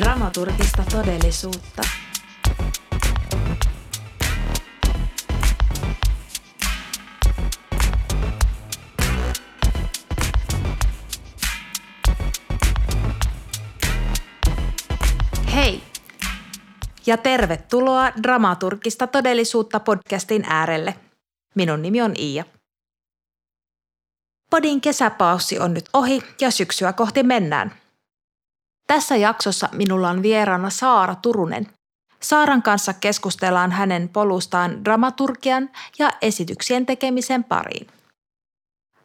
[0.00, 1.82] Dramaturgista todellisuutta.
[15.54, 15.82] Hei!
[17.06, 20.94] Ja tervetuloa Dramaturgista todellisuutta podcastin äärelle.
[21.54, 22.44] Minun nimi on Iia.
[24.50, 27.79] Podin kesäpaussi on nyt ohi ja syksyä kohti mennään.
[28.90, 31.66] Tässä jaksossa minulla on vieraana Saara Turunen.
[32.20, 37.86] Saaran kanssa keskustellaan hänen polustaan dramaturgian ja esityksien tekemisen pariin.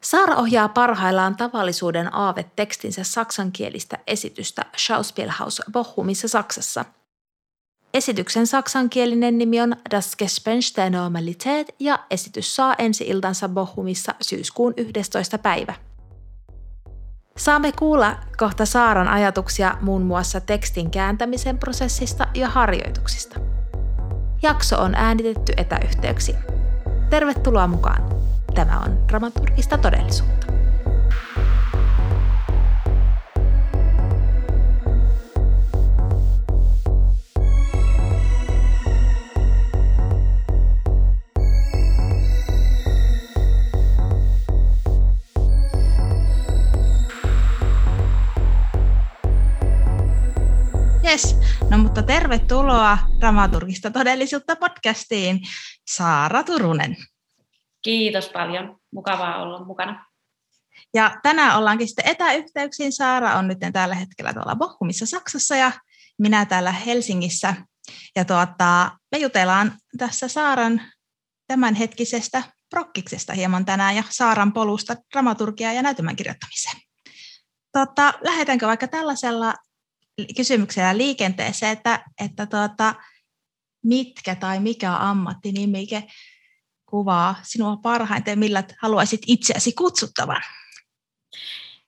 [0.00, 6.84] Saara ohjaa parhaillaan tavallisuuden aave-tekstinsä saksankielistä esitystä Schauspielhaus Bochumissa Saksassa.
[7.94, 15.38] Esityksen saksankielinen nimi on Das Gespenst der Normalität ja esitys saa ensi-iltansa Bochumissa syyskuun 11.
[15.38, 15.74] päivä.
[17.36, 23.40] Saamme kuulla kohta Saaran ajatuksia muun muassa tekstin kääntämisen prosessista ja harjoituksista.
[24.42, 26.38] Jakso on äänitetty etäyhteyksiin.
[27.10, 28.02] Tervetuloa mukaan.
[28.54, 30.46] Tämä on dramaturgista todellisuutta.
[51.06, 51.36] Yes.
[51.70, 55.40] No mutta tervetuloa Dramaturgista todellisuutta podcastiin,
[55.88, 56.96] Saara Turunen.
[57.82, 58.78] Kiitos paljon.
[58.92, 60.06] Mukavaa olla mukana.
[60.94, 62.92] Ja tänään ollaankin sitten etäyhteyksiin.
[62.92, 65.72] Saara on nyt tällä hetkellä tuolla Bochumissa Saksassa ja
[66.18, 67.54] minä täällä Helsingissä.
[68.16, 70.82] Ja tuota, me jutellaan tässä Saaran
[71.46, 76.76] tämänhetkisestä prokkiksesta hieman tänään ja Saaran polusta dramaturgiaa ja näytelmän kirjoittamiseen.
[77.72, 79.54] Tota, lähdetäänkö vaikka tällaisella
[80.36, 82.94] kysymyksellä liikenteeseen, että, että tuota,
[83.84, 86.02] mitkä tai mikä ammattinimike
[86.86, 90.42] kuvaa sinua parhaiten millä haluaisit itseäsi kutsuttavan?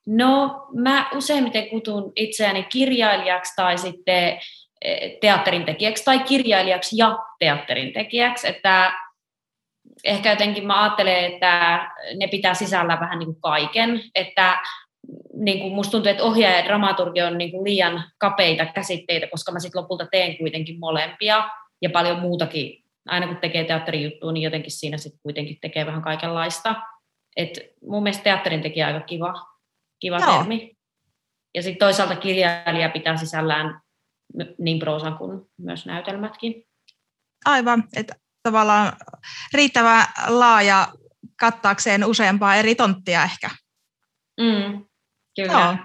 [0.07, 4.41] No, mä useimmiten kutun itseäni kirjailijaksi tai sitten
[4.81, 8.93] e, teatterin tekijäksi tai kirjailijaksi ja teatterin tekijäksi, että
[10.05, 11.81] ehkä jotenkin mä ajattelen, että
[12.17, 14.61] ne pitää sisällä vähän niin kuin kaiken, että
[15.35, 19.53] niin kuin musta tuntuu, että ohjaaja ja dramaturgi on niin kuin liian kapeita käsitteitä, koska
[19.53, 21.51] mä sitten lopulta teen kuitenkin molempia
[21.83, 22.85] ja paljon muutakin.
[23.07, 26.77] Aina kun tekee teatterijuttua, niin jotenkin siinä sitten kuitenkin tekee vähän kaikenlaista.
[27.37, 29.35] Et mun mielestä teatterin tekijä aika kiva,
[30.01, 30.77] kiva termi.
[31.55, 33.81] Ja sitten toisaalta kirjailija pitää sisällään
[34.59, 36.65] niin proosan kuin myös näytelmätkin.
[37.45, 38.93] Aivan, että tavallaan
[39.55, 40.89] riittävän laaja
[41.41, 43.51] kattaakseen useampaa eri tonttia ehkä.
[44.41, 44.85] Mm,
[45.43, 45.53] Kyllä.
[45.53, 45.77] Joo.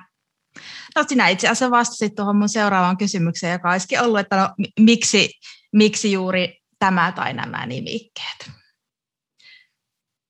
[0.95, 4.49] No sinä itse asiassa vastasit tuohon mun seuraavaan kysymykseen, joka olisikin ollut, että no,
[4.79, 5.29] miksi,
[5.73, 8.51] miksi juuri tämä tai nämä nimikkeet.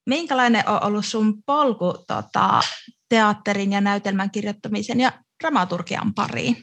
[0.05, 2.61] Minkälainen on ollut sun polku tota,
[3.09, 5.11] teatterin ja näytelmän kirjoittamisen ja
[5.43, 6.57] dramaturgian pariin?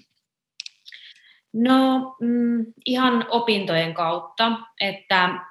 [1.55, 5.47] No mm, ihan opintojen kautta, että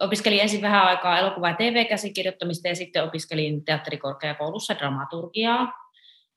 [0.00, 5.81] opiskelin ensin vähän aikaa elokuva- ja TV-käsikirjoittamista ja sitten opiskelin teatterikorkeakoulussa dramaturgiaa.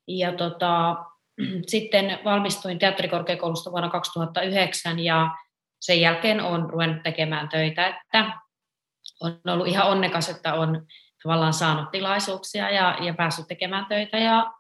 [0.08, 0.96] Ja tota,
[1.68, 5.36] sitten valmistuin teatterikorkeakoulusta vuonna 2009 ja
[5.82, 8.40] sen jälkeen olen ruvennut tekemään töitä, että
[9.22, 10.86] on ollut ihan onnekas, että on
[11.24, 14.52] tavallaan saanut tilaisuuksia ja, ja päässyt tekemään töitä ja,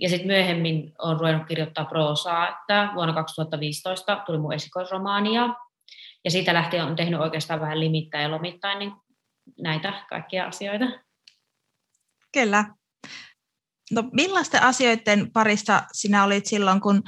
[0.00, 5.54] ja sitten myöhemmin olen ruvennut kirjoittaa proosaa, että vuonna 2015 tuli mun esikoisromaania
[6.24, 8.92] ja siitä lähtien olen tehnyt oikeastaan vähän limittäin ja lomittain niin
[9.58, 10.84] näitä kaikkia asioita.
[12.32, 12.64] Kyllä.
[13.90, 17.02] No millaisten asioiden parissa sinä olit silloin, kun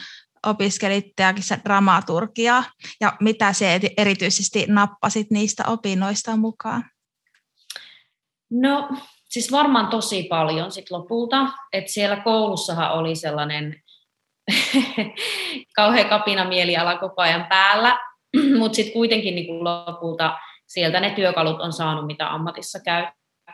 [0.46, 2.64] opiskelit teakissa dramaturgiaa,
[3.00, 6.84] ja mitä se erityisesti nappasit niistä opinnoista mukaan?
[8.50, 8.88] No
[9.28, 13.82] siis varmaan tosi paljon sit lopulta, että siellä koulussahan oli sellainen
[15.76, 17.98] kauhean kapina mieliala koko ajan päällä,
[18.58, 23.06] mutta sitten kuitenkin niin lopulta sieltä ne työkalut on saanut, mitä ammatissa käy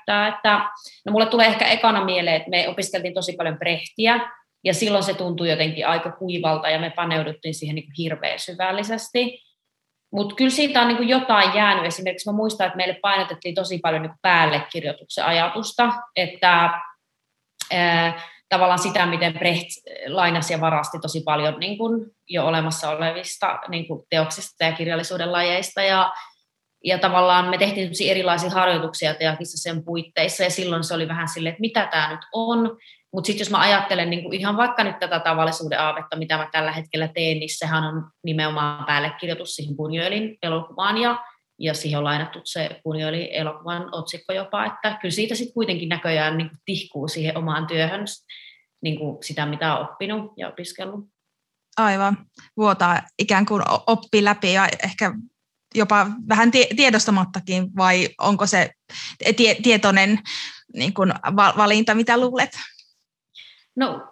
[0.06, 0.28] käyttää.
[0.28, 0.70] Että,
[1.06, 4.20] no mulle tulee ehkä ekana mieleen, että me opiskeltiin tosi paljon brehtiä,
[4.64, 9.38] ja silloin se tuntui jotenkin aika kuivalta, ja me paneuduttiin siihen niin hirveän syvällisesti.
[10.12, 11.86] Mutta kyllä siitä on niin jotain jäänyt.
[11.86, 16.70] Esimerkiksi mä muistan, että meille painotettiin tosi paljon niin päällekirjoituksen ajatusta, että
[17.72, 19.68] ää, tavallaan sitä, miten Brecht
[20.06, 25.32] lainasi ja varasti tosi paljon niin kuin jo olemassa olevista niin kuin teoksista ja kirjallisuuden
[25.32, 25.82] lajeista.
[25.82, 26.12] Ja
[26.84, 31.52] ja tavallaan me tehtiin erilaisia harjoituksia teakissa sen puitteissa, ja silloin se oli vähän silleen,
[31.52, 32.78] että mitä tämä nyt on,
[33.12, 36.48] mutta sitten jos mä ajattelen niin kuin ihan vaikka nyt tätä tavallisuuden aavetta, mitä mä
[36.52, 41.24] tällä hetkellä teen, niin sehän on nimenomaan päällekirjoitus siihen Bunjoelin elokuvaan, ja,
[41.58, 46.38] ja siihen on lainattu se Bunjoelin elokuvan otsikko jopa, että kyllä siitä sitten kuitenkin näköjään
[46.38, 48.04] niin kuin tihkuu siihen omaan työhön
[48.82, 51.04] niin kuin sitä, mitä on oppinut ja opiskellut.
[51.76, 52.16] Aivan,
[52.56, 55.12] vuotaa ikään kuin oppi läpi ja ehkä
[55.74, 58.70] jopa vähän tiedostamattakin, vai onko se
[59.36, 60.18] tie- tietoinen
[60.74, 61.12] niin kuin
[61.56, 62.50] valinta, mitä luulet?
[63.76, 64.10] No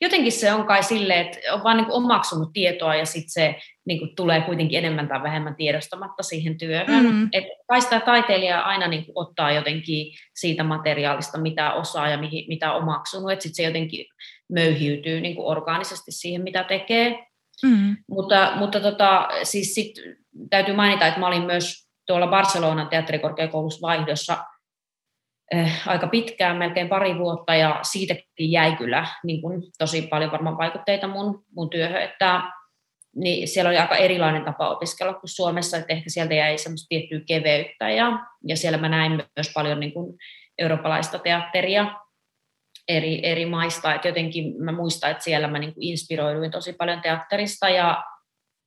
[0.00, 3.54] jotenkin se on kai silleen, että on vaan niin omaksunut tietoa ja sitten se
[3.86, 7.06] niin kuin tulee kuitenkin enemmän tai vähemmän tiedostamatta siihen työhön.
[7.06, 7.28] Mm.
[7.32, 12.44] Et kai sitä taiteilija aina niin kuin ottaa jotenkin siitä materiaalista, mitä osaa ja mihin,
[12.48, 14.06] mitä on omaksunut, että sitten se jotenkin
[14.52, 17.26] möyhiytyy niin kuin orgaanisesti siihen, mitä tekee.
[17.62, 17.96] Mm.
[18.08, 19.92] Mutta, mutta tota, siis sit
[20.50, 24.38] täytyy mainita, että mä olin myös tuolla Barcelonan teatterikorkeakoulussa vaihdossa
[25.52, 30.58] eh, aika pitkään, melkein pari vuotta, ja siitäkin jäi kyllä niin kun, tosi paljon varmaan
[30.58, 32.42] vaikutteita mun, mun työhön, että
[33.16, 37.20] niin siellä oli aika erilainen tapa opiskella kuin Suomessa, että ehkä sieltä jäi semmoista tiettyä
[37.26, 40.16] keveyttä, ja, ja siellä mä näin myös paljon niin kun,
[40.58, 41.94] eurooppalaista teatteria,
[42.88, 43.94] eri, eri maista.
[43.94, 48.04] Et jotenkin mä muistan, että siellä mä niin inspiroiduin tosi paljon teatterista ja,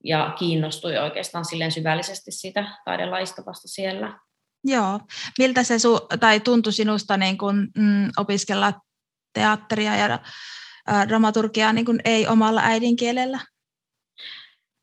[0.03, 4.19] ja kiinnostuin oikeastaan silleen syvällisesti siitä taidelaista vasta siellä.
[4.63, 5.00] Joo.
[5.38, 8.74] Miltä se su- tai tuntui sinusta niin kuin, mm, opiskella
[9.33, 10.19] teatteria ja
[10.89, 13.39] ä, dramaturgiaa niin kuin ei omalla äidinkielellä?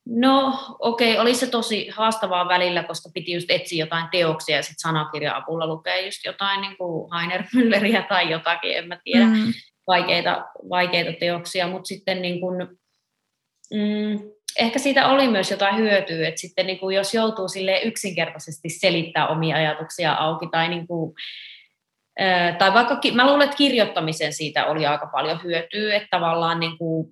[0.07, 1.23] No okei, okay.
[1.23, 6.05] oli se tosi haastavaa välillä, koska piti just etsiä jotain teoksia ja sitten sanakirja-avulla lukea
[6.05, 9.53] just jotain niin kuin Heiner Mülleriä tai jotakin, en mä tiedä, mm.
[9.87, 12.69] vaikeita, vaikeita teoksia, mutta sitten niin kuin,
[13.73, 18.69] mm, ehkä siitä oli myös jotain hyötyä, että sitten niin kuin jos joutuu sille yksinkertaisesti
[18.69, 21.15] selittää omia ajatuksia auki tai niin kuin,
[22.59, 27.09] tai vaikka, mä luulen, että kirjoittamisen siitä oli aika paljon hyötyä, että tavallaan niin kuin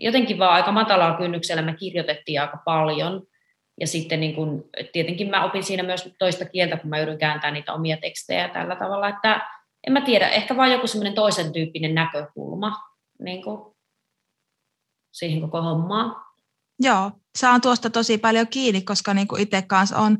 [0.00, 3.22] jotenkin vaan aika matalaa kynnyksellä me kirjoitettiin aika paljon.
[3.80, 7.50] Ja sitten niin kun, tietenkin mä opin siinä myös toista kieltä, kun mä yritän kääntää
[7.50, 9.48] niitä omia tekstejä tällä tavalla, että
[9.86, 12.72] en mä tiedä, ehkä vaan joku semmoinen toisen tyyppinen näkökulma
[13.18, 13.77] niin kuin
[15.18, 16.16] siihen koko hommaan.
[16.80, 20.18] Joo, saan tuosta tosi paljon kiinni, koska niin kuin itse kanssa on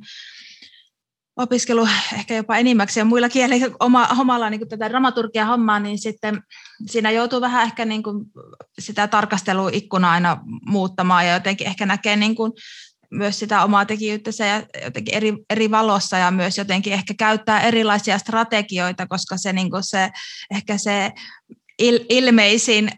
[1.37, 6.43] opiskelu ehkä jopa enimmäkseen muilla kielillä oma, omalla niin kuin tätä dramaturgia hommaa, niin sitten
[6.87, 8.25] siinä joutuu vähän ehkä niin kuin
[8.79, 12.53] sitä tarkasteluikkunaa aina muuttamaan ja jotenkin ehkä näkee niin kuin
[13.11, 18.19] myös sitä omaa tekijyyttä ja jotenkin eri, eri valossa ja myös jotenkin ehkä käyttää erilaisia
[18.19, 20.11] strategioita, koska se, niin kuin se
[20.51, 21.13] ehkä se
[21.79, 22.91] il, ilmeisin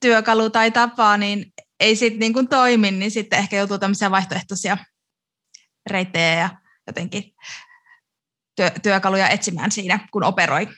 [0.00, 4.76] työkalu tai tapa, niin ei sitten niin kuin toimi, niin sitten ehkä joutuu tämmöisiä vaihtoehtoisia
[5.90, 6.48] reittejä ja
[6.86, 7.34] jotenkin
[8.56, 10.68] työ, työkaluja etsimään siinä, kun operoi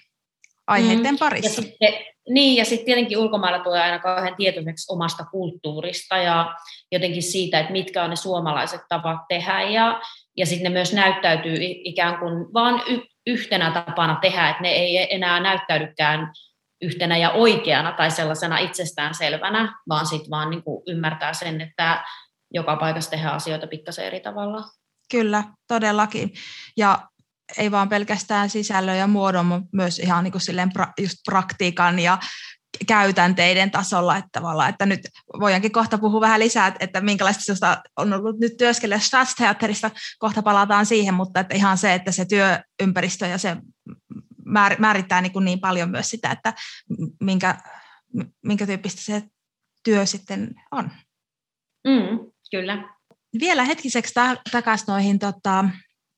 [0.66, 1.18] aiheiden mm.
[1.18, 1.60] parissa.
[1.60, 1.92] Ja sitten,
[2.28, 6.54] niin, ja sitten tietenkin ulkomailla tulee aina kauhean tietoiseksi omasta kulttuurista ja
[6.92, 10.00] jotenkin siitä, että mitkä on ne suomalaiset tavat tehdä, ja,
[10.36, 15.14] ja sitten ne myös näyttäytyy ikään kuin vain y- yhtenä tapana tehdä, että ne ei
[15.14, 16.32] enää näyttäydykään
[16.86, 22.04] yhtenä ja oikeana tai sellaisena itsestäänselvänä, vaan sitten vaan niin kuin ymmärtää sen, että
[22.54, 24.64] joka paikassa tehdään asioita pikkasen eri tavalla.
[25.10, 26.32] Kyllä, todellakin.
[26.76, 27.08] Ja
[27.58, 31.98] ei vaan pelkästään sisällön ja muodon, mutta myös ihan niin kuin silleen pra, just praktiikan
[31.98, 32.18] ja
[32.86, 35.00] käytänteiden tasolla, että, tavallaan, että nyt
[35.40, 41.14] voidaankin kohta puhua vähän lisää, että minkälaista on ollut nyt työskennellä Staatsteatterissa, kohta palataan siihen,
[41.14, 43.56] mutta että ihan se, että se työympäristö ja se
[44.78, 46.54] määrittää niin, kuin niin paljon myös sitä, että
[47.20, 47.58] minkä,
[48.44, 49.22] minkä tyyppistä se
[49.84, 50.90] työ sitten on.
[51.88, 52.18] Mm,
[52.50, 52.96] kyllä.
[53.40, 54.14] Vielä hetkiseksi
[54.52, 55.64] takaisin noihin tota,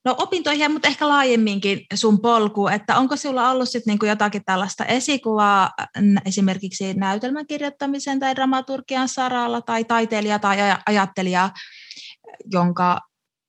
[0.04, 4.84] No opintoihin, mutta ehkä laajemminkin sun polku, että onko sinulla ollut sit niinku jotakin tällaista
[4.84, 5.70] esikuvaa
[6.26, 11.50] esimerkiksi näytelmän kirjoittamisen tai dramaturgian saralla tai taiteilija tai ajattelija,
[12.52, 13.00] jonka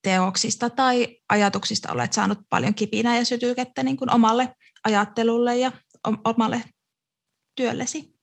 [0.03, 4.53] teoksista tai ajatuksista olet saanut paljon kipinää ja sytykettä niin kuin omalle
[4.87, 5.71] ajattelulle ja
[6.25, 6.61] omalle
[7.55, 8.19] työllesi?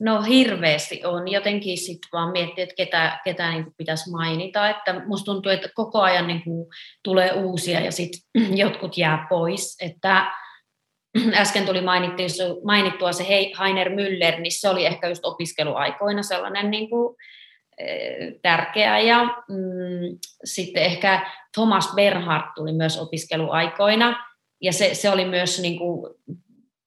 [0.00, 1.28] No hirveästi on.
[1.28, 4.68] Jotenkin sitten vaan miettiä, että ketä, ketä niin pitäisi mainita.
[4.68, 6.66] Että musta tuntuu, että koko ajan niin kuin
[7.04, 8.20] tulee uusia ja sitten
[8.62, 9.76] jotkut jää pois.
[9.82, 10.26] Että
[11.34, 11.80] äsken tuli
[12.64, 17.16] mainittua se Heiner Müller, niin se oli ehkä just opiskeluaikoina sellainen niin kuin,
[18.42, 18.98] tärkeä.
[18.98, 24.27] Ja mm, sitten ehkä Thomas Bernhardt tuli myös opiskeluaikoina.
[24.60, 26.14] Ja se, se oli myös niin kuin,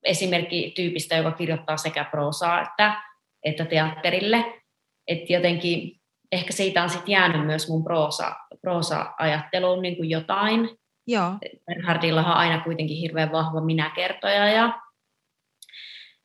[0.04, 3.02] esimerkki tyypistä, joka kirjoittaa sekä proosaa että,
[3.44, 4.62] että teatterille.
[5.08, 6.02] Että jotenkin
[6.32, 10.70] ehkä siitä on sitten jäänyt myös mun proosa, proosa-ajatteluun niin kuin jotain.
[11.08, 11.32] Joo.
[11.66, 14.80] Bernhardillahan on aina kuitenkin hirveän vahva minäkertoja ja,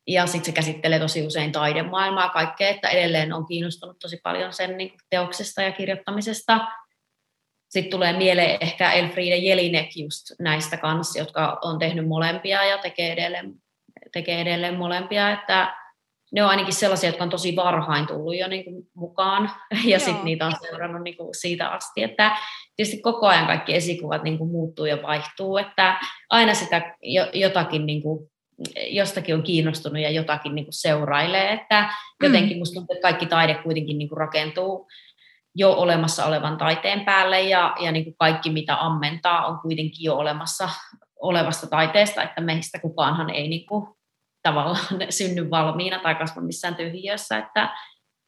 [0.06, 4.76] ja sitten se käsittelee tosi usein taidemaailmaa kaikkea, että edelleen on kiinnostunut tosi paljon sen
[4.76, 6.68] niin teoksesta ja kirjoittamisesta.
[7.76, 13.12] Sitten tulee mieleen ehkä Elfriede Jelinek just näistä kanssa, jotka on tehnyt molempia ja tekee
[13.12, 13.54] edelleen,
[14.12, 15.76] tekee edelleen molempia, että
[16.33, 19.50] ne on ainakin sellaisia, jotka on tosi varhain tullut jo niin kuin mukaan,
[19.92, 22.37] ja sitten niitä on seurannut niin kuin siitä asti, että
[22.76, 26.97] tietysti koko ajan kaikki esikuvat niin kuin muuttuu ja vaihtuu, että aina sitä
[27.33, 28.30] jotakin niin kuin,
[28.88, 32.26] jostakin on kiinnostunut ja jotakin niin kuin seurailee, että mm.
[32.26, 34.88] jotenkin musta tuntuu, että kaikki taide kuitenkin niin kuin rakentuu
[35.56, 40.16] jo olemassa olevan taiteen päälle ja, ja niin kuin kaikki mitä ammentaa on kuitenkin jo
[40.16, 40.68] olemassa
[41.20, 43.96] olevasta taiteesta, että meistä kukaanhan ei niin kuin
[44.42, 47.76] tavallaan synny valmiina tai kasva missään tyhjiössä, että,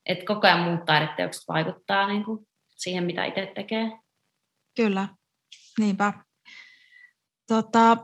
[0.07, 3.93] että koko ajan muut taideteokset vaikuttaa niin kuin siihen, mitä itse tekee.
[4.77, 5.09] Kyllä,
[5.79, 6.13] niinpä.
[7.49, 7.97] Tota,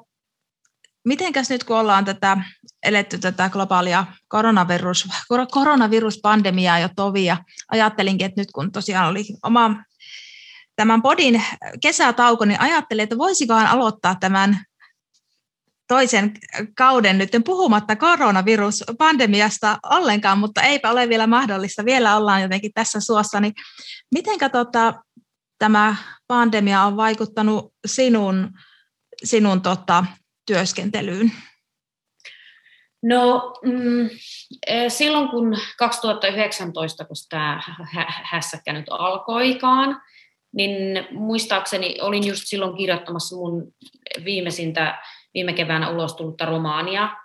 [1.04, 2.36] mitenkäs nyt kun ollaan tätä,
[2.82, 5.08] eletty tätä globaalia koronavirus,
[5.50, 7.36] koronaviruspandemiaa jo tovi, ja
[7.70, 9.84] ajattelinkin, että nyt kun tosiaan oli oma
[10.76, 11.42] tämän podin
[11.82, 14.64] kesätauko, niin ajattelin, että voisikohan aloittaa tämän
[15.88, 16.32] toisen
[16.76, 21.84] kauden nyt puhumatta koronaviruspandemiasta ollenkaan, mutta eipä ole vielä mahdollista.
[21.84, 23.40] Vielä ollaan jotenkin tässä suossa.
[23.40, 23.54] Niin
[24.14, 24.94] miten tota,
[25.58, 25.96] tämä
[26.26, 28.50] pandemia on vaikuttanut sinun,
[29.24, 30.04] sinun tota,
[30.46, 31.32] työskentelyyn?
[33.02, 34.10] No mm,
[34.66, 37.60] e, silloin kun 2019, kun tämä
[38.30, 40.02] hässäkkä nyt alkoikaan,
[40.56, 43.72] niin muistaakseni olin just silloin kirjoittamassa mun
[44.24, 44.98] viimeisintä
[45.34, 47.16] viime keväänä ulos tullutta romaania.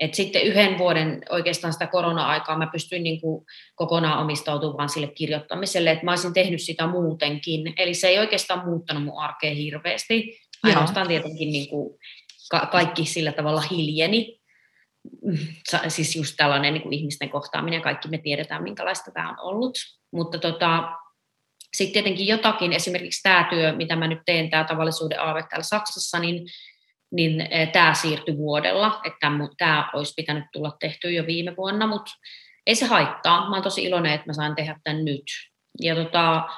[0.00, 3.44] Et sitten yhden vuoden oikeastaan sitä korona-aikaa mä pystyin niin kuin
[3.74, 7.72] kokonaan omistautumaan sille kirjoittamiselle, että mä olisin tehnyt sitä muutenkin.
[7.76, 10.40] Eli se ei oikeastaan muuttanut mun arkea hirveästi.
[10.62, 11.98] Ainoastaan tietenkin niin kuin
[12.50, 14.40] ka- kaikki sillä tavalla hiljeni.
[15.88, 19.78] Siis just tällainen niin kuin ihmisten kohtaaminen, kaikki me tiedetään, minkälaista tämä on ollut.
[20.12, 20.92] Mutta tota,
[21.76, 26.18] sitten tietenkin jotakin, esimerkiksi tämä työ, mitä mä nyt teen, tämä tavallisuuden aave täällä Saksassa,
[26.18, 26.46] niin
[27.10, 29.18] niin eh, tämä siirtyi vuodella, että
[29.58, 32.12] tämä olisi pitänyt tulla tehtyä jo viime vuonna, mutta
[32.66, 33.40] ei se haittaa.
[33.40, 35.24] Mä olen tosi iloinen, että mä sain tehdä tämän nyt.
[35.80, 36.48] Ja tota,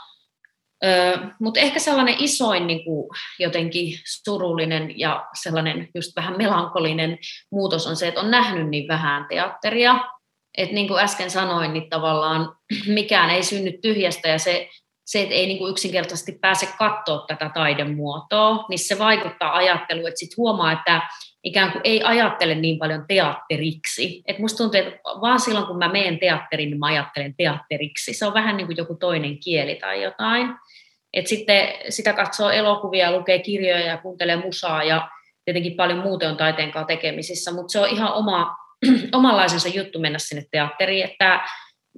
[1.41, 3.09] mutta ehkä sellainen isoin niin kuin
[3.39, 7.19] jotenkin surullinen ja sellainen just vähän melankolinen
[7.53, 10.01] muutos on se, että on nähnyt niin vähän teatteria.
[10.59, 12.57] Että niin kuin äsken sanoin, niin tavallaan
[12.87, 14.69] mikään ei synny tyhjästä ja se
[15.11, 20.19] se, että ei niin kuin yksinkertaisesti pääse katsoa tätä taidemuotoa, niin se vaikuttaa ajatteluun, että
[20.19, 21.03] sitten huomaa, että
[21.45, 24.23] ikään kuin ei ajattele niin paljon teatteriksi.
[24.27, 28.13] Et musta tuntuu, että vaan silloin kun mä menen teatteriin, niin mä ajattelen teatteriksi.
[28.13, 30.49] Se on vähän niin kuin joku toinen kieli tai jotain.
[31.13, 35.09] Et sitten sitä katsoo elokuvia, lukee kirjoja ja kuuntelee musaa ja
[35.45, 38.57] tietenkin paljon muuten on taiteen kanssa tekemisissä, mutta se on ihan oma,
[39.13, 41.41] omanlaisensa juttu mennä sinne teatteriin, että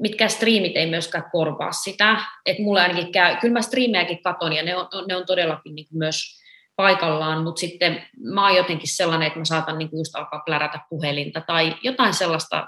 [0.00, 2.16] mitkä striimit ei myöskään korvaa sitä.
[2.46, 5.86] Että mulle ainakin käy, kyllä mä striimejäkin katon ja ne on, ne on todellakin niin
[5.92, 6.41] myös
[6.82, 11.40] paikallaan, mutta sitten mä oon jotenkin sellainen, että mä saatan niin just alkaa plärätä puhelinta
[11.40, 12.66] tai jotain sellaista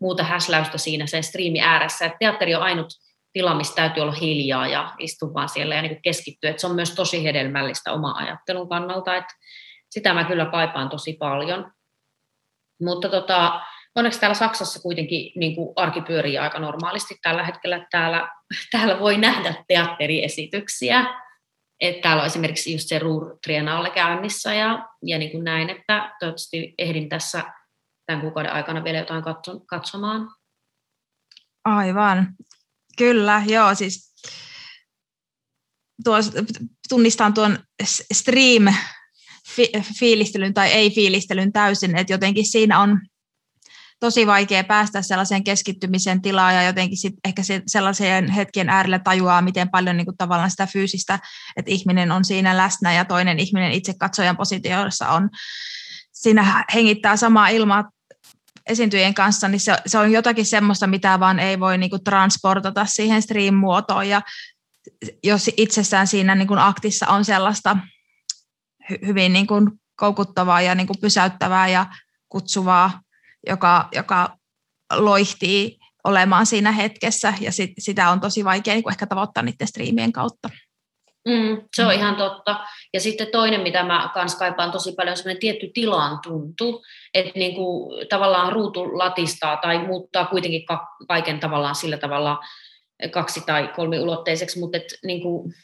[0.00, 2.06] muuta häsläystä siinä sen striimi ääressä.
[2.06, 2.86] että teatteri on ainut
[3.32, 6.50] tila, missä täytyy olla hiljaa ja istua vaan siellä ja niin keskittyä.
[6.50, 9.34] Et se on myös tosi hedelmällistä oma ajattelun kannalta, että
[9.90, 11.72] sitä mä kyllä kaipaan tosi paljon.
[12.82, 13.60] Mutta tota,
[13.94, 17.86] onneksi täällä Saksassa kuitenkin niin kuin arki pyörii aika normaalisti tällä hetkellä.
[17.90, 18.28] Täällä,
[18.72, 21.25] täällä voi nähdä teatteriesityksiä.
[21.80, 26.16] Että täällä on esimerkiksi just se Ruhr Triennale käynnissä ja, ja niin kuin näin, että
[26.20, 27.44] toivottavasti ehdin tässä
[28.06, 30.30] tämän kuukauden aikana vielä jotain katso, katsomaan.
[31.64, 32.34] Aivan.
[32.98, 34.14] Kyllä, joo, siis
[36.04, 36.16] tuo,
[36.88, 37.58] tunnistan tuon
[38.12, 43.00] stream-fiilistelyn tai ei-fiilistelyn täysin, että jotenkin siinä on
[44.00, 49.42] tosi vaikea päästä sellaiseen keskittymisen tilaan ja jotenkin sit ehkä se, sellaiseen hetken äärellä tajuaa,
[49.42, 51.18] miten paljon niin kuin tavallaan sitä fyysistä,
[51.56, 55.30] että ihminen on siinä läsnä ja toinen ihminen itse katsojan positiossa on.
[56.12, 57.90] Siinä hengittää samaa ilmaa
[58.68, 62.86] esiintyjien kanssa, niin se, se on jotakin semmoista, mitä vaan ei voi niin kuin transportata
[62.86, 64.08] siihen stream-muotoon.
[64.08, 64.22] Ja
[65.24, 67.76] jos itsessään siinä niin kuin aktissa on sellaista
[68.90, 71.86] hy, hyvin niin kuin koukuttavaa ja niin kuin pysäyttävää ja
[72.28, 73.00] kutsuvaa
[73.46, 74.36] joka, joka
[74.92, 80.12] loihtii olemaan siinä hetkessä, ja sit, sitä on tosi vaikea niin ehkä tavoittaa niiden striimien
[80.12, 80.48] kautta.
[81.28, 82.66] Mm, se on ihan totta.
[82.94, 86.84] Ja sitten toinen, mitä mä kans kaipaan tosi paljon, on semmoinen tietty tilan tuntu,
[87.14, 92.38] että niinku, tavallaan ruutu latistaa tai muuttaa kuitenkin ka- kaiken tavallaan sillä tavalla
[93.10, 95.54] kaksi- tai kolmiulotteiseksi, mutta et, niin kuin,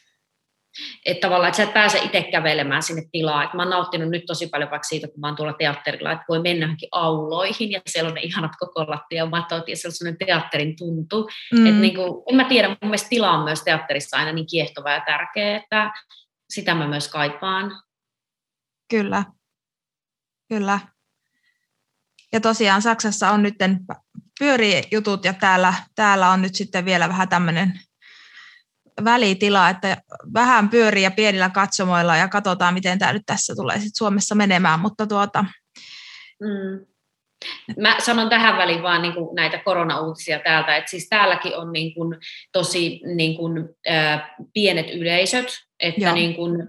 [1.05, 3.45] että tavallaan, että sä et pääse itse kävelemään sinne tilaan.
[3.45, 6.25] Et mä oon nauttinut nyt tosi paljon vaikka siitä, kun mä oon tuolla teatterilla, että
[6.29, 10.75] voi mennä auloihin ja siellä on ne ihanat koko lattiamatot ja se on sellainen teatterin
[10.75, 11.29] tuntu.
[11.53, 11.65] Mm.
[11.65, 14.91] Et niin kuin, en mä tiedä, mun mielestä tila on myös teatterissa aina niin kiehtova
[14.91, 15.91] ja tärkeä, että
[16.49, 17.81] sitä mä myös kaipaan.
[18.89, 19.23] Kyllä,
[20.49, 20.79] kyllä.
[22.33, 23.55] Ja tosiaan Saksassa on nyt
[24.39, 27.79] pyörii jutut ja täällä, täällä on nyt sitten vielä vähän tämmöinen
[29.03, 29.97] välitila, että
[30.33, 34.79] vähän pyörii ja pienillä katsomoilla ja katsotaan, miten tämä nyt tässä tulee sitten Suomessa menemään,
[34.79, 35.45] mutta tuota...
[36.41, 36.85] Mm.
[37.77, 41.93] Mä sanon tähän väliin vaan niin kuin näitä koronauutisia täältä, että siis täälläkin on niin
[41.93, 42.17] kuin
[42.51, 45.47] tosi niin kuin, äh, pienet yleisöt,
[45.79, 46.67] että niin kuin,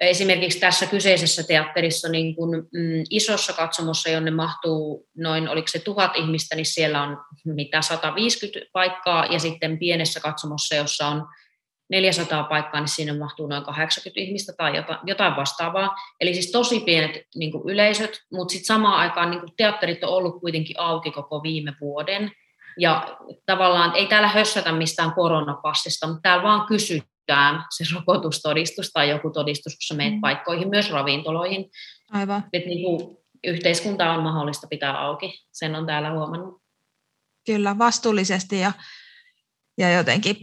[0.00, 6.16] esimerkiksi tässä kyseisessä teatterissa niin kun, mm, isossa katsomossa, jonne mahtuu noin, oliko se tuhat
[6.16, 11.26] ihmistä, niin siellä on mitä 150 paikkaa, ja sitten pienessä katsomossa, jossa on
[11.92, 14.72] 400 paikkaa, niin sinne mahtuu noin 80 ihmistä tai
[15.06, 15.94] jotain vastaavaa.
[16.20, 20.10] Eli siis tosi pienet niin kuin yleisöt, mutta sitten samaan aikaan niin kuin teatterit on
[20.10, 22.30] ollut kuitenkin auki koko viime vuoden.
[22.78, 29.30] Ja tavallaan ei täällä hössätä mistään koronapassista, mutta täällä vaan kysytään se rokotustodistus tai joku
[29.30, 30.20] todistus, kun sä menet mm.
[30.20, 31.70] paikkoihin, myös ravintoloihin.
[32.12, 32.44] Aivan.
[32.52, 36.62] Et niin kuin yhteiskunta on mahdollista pitää auki, sen on täällä huomannut.
[37.46, 38.72] Kyllä, vastuullisesti ja,
[39.78, 40.36] ja jotenkin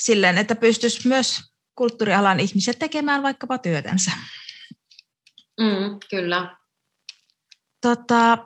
[0.00, 1.40] silleen, että pystyisi myös
[1.74, 4.10] kulttuurialan ihmiset tekemään vaikkapa työtänsä.
[5.60, 6.56] Mm, kyllä.
[7.80, 8.38] Tota,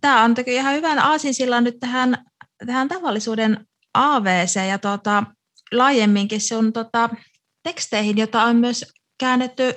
[0.00, 2.24] Tämä on teki ihan hyvän aasinsillan nyt tähän,
[2.66, 5.24] tähän tavallisuuden AVC ja tota,
[5.72, 7.10] laajemminkin se on tota,
[7.62, 8.84] teksteihin, jota on myös
[9.18, 9.74] käännetty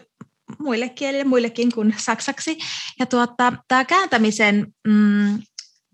[0.59, 2.57] muille kielille, muillekin kuin saksaksi.
[2.99, 5.41] Ja tuota, tämä kääntämisen mm,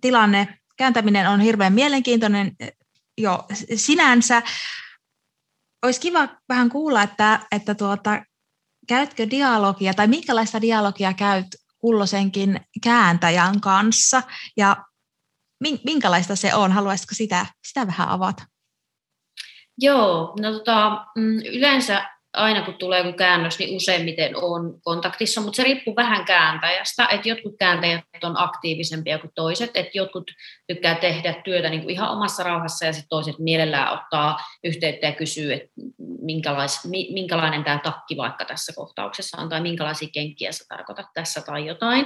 [0.02, 2.52] tilanne, kääntäminen on hirveän mielenkiintoinen
[3.18, 4.42] jo sinänsä.
[5.84, 8.24] Olisi kiva vähän kuulla, että, että tuota,
[8.88, 14.24] käytkö dialogia tai minkälaista dialogia käyt kulloisenkin kääntäjän kanssa
[14.58, 14.78] ja
[15.86, 16.72] minkälaista se on?
[16.72, 18.44] Haluaisitko sitä, sitä vähän avata?
[19.78, 25.56] Joo, no tota, mm, yleensä aina kun tulee joku käännös, niin useimmiten on kontaktissa, mutta
[25.56, 30.32] se riippuu vähän kääntäjästä, että jotkut kääntäjät on aktiivisempia kuin toiset, että jotkut
[30.68, 35.12] tykkää tehdä työtä niin kuin ihan omassa rauhassa ja sitten toiset mielellään ottaa yhteyttä ja
[35.12, 35.70] kysyy, että
[36.22, 41.66] minkälais, minkälainen tämä takki vaikka tässä kohtauksessa on tai minkälaisia kenkiä sä tarkoitat tässä tai
[41.66, 42.06] jotain.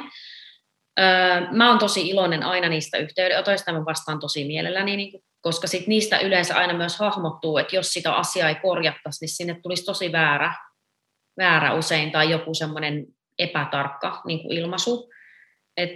[0.99, 5.67] Öö, mä oon tosi iloinen aina niistä yhteydenotoista, mä vastaan tosi mielelläni niin kuin koska
[5.67, 9.85] sit niistä yleensä aina myös hahmottuu, että jos sitä asiaa ei korjattaisi, niin sinne tulisi
[9.85, 10.53] tosi väärä,
[11.37, 13.05] väärä usein tai joku semmoinen
[13.39, 15.09] epätarkka niin kuin ilmaisu.
[15.77, 15.91] Et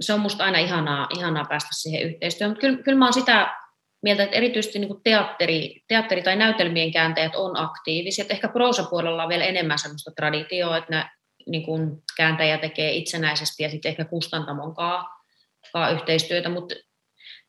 [0.00, 3.56] se on musta aina ihanaa, ihanaa päästä siihen yhteistyöhön, mutta kyllä, kyllä mä oon sitä
[4.02, 8.24] mieltä, että erityisesti niin kuin teatteri, teatteri- tai näytelmien kääntäjät on aktiivisia.
[8.24, 11.10] Et ehkä proosapuolella on vielä enemmän sellaista traditioa, että ne
[11.46, 16.74] niin kuin kääntäjä tekee itsenäisesti ja sitten ehkä kustantamon kanssa yhteistyötä, mutta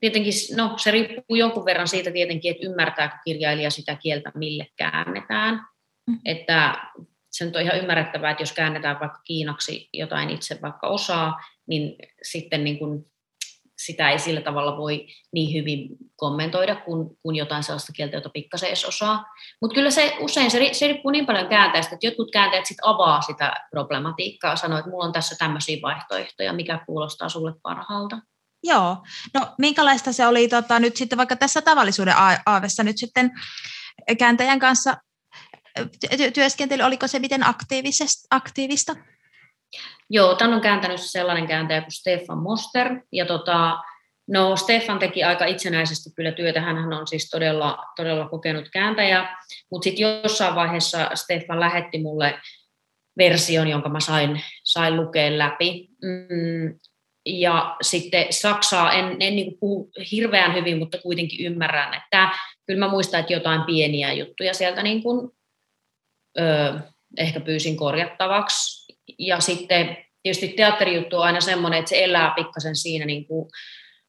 [0.02, 5.62] tietenkin, no se riippuu jonkun verran siitä tietenkin, että ymmärtääkö kirjailija sitä kieltä, mille käännetään.
[6.08, 6.20] Mm.
[6.26, 6.90] Että
[7.32, 12.64] se on ihan ymmärrettävää, että jos käännetään vaikka kiinaksi jotain itse vaikka osaa, niin sitten
[12.64, 13.06] niin kuin
[13.86, 18.68] sitä ei sillä tavalla voi niin hyvin kommentoida kuin, kuin jotain sellaista kieltä, jota pikkasen
[18.68, 19.26] edes osaa.
[19.62, 23.22] Mutta kyllä se usein, se, se riippuu niin paljon kääntäjästä, että jotkut kääntäjät sit avaa
[23.22, 28.18] sitä problematiikkaa ja sanoo, että mulla on tässä tämmöisiä vaihtoehtoja, mikä kuulostaa sulle parhaalta.
[28.64, 28.98] Joo,
[29.34, 33.32] no minkälaista se oli tota, nyt sitten vaikka tässä tavallisuuden aavessa nyt sitten
[34.18, 34.98] kääntäjän kanssa
[36.34, 37.42] työskentely, oliko se miten
[38.30, 38.96] aktiivista?
[40.10, 43.78] Joo, tämän on kääntänyt sellainen kääntäjä kuin Stefan Moster, ja tota,
[44.28, 49.38] no Stefan teki aika itsenäisesti kyllä työtä, hän on siis todella, todella kokenut kääntäjä,
[49.72, 52.40] mutta sitten jossain vaiheessa Stefan lähetti mulle
[53.18, 55.88] version, jonka mä sain, sain lukea läpi.
[56.02, 56.80] Mm,
[57.26, 62.30] ja sitten Saksaa en, en niin puhu hirveän hyvin, mutta kuitenkin ymmärrän, että
[62.68, 65.30] kyllä mä muistan, että jotain pieniä juttuja sieltä niin kuin,
[66.40, 66.80] ö,
[67.18, 68.94] ehkä pyysin korjattavaksi.
[69.20, 73.50] Ja sitten tietysti teatterijuttu on aina semmoinen, että se elää pikkasen siinä niin kuin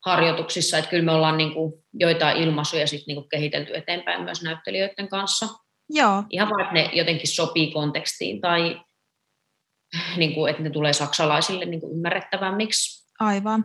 [0.05, 4.43] harjoituksissa, että kyllä me ollaan niin kuin joitain ilmaisuja sitten niin kuin kehitelty eteenpäin myös
[4.43, 5.47] näyttelijöiden kanssa.
[5.91, 6.25] Joo.
[6.31, 8.81] Ihan vaan, että ne jotenkin sopii kontekstiin tai
[10.17, 13.02] niin kuin, että ne tulee saksalaisille niin kuin ymmärrettävämmiksi.
[13.27, 13.65] Aivan.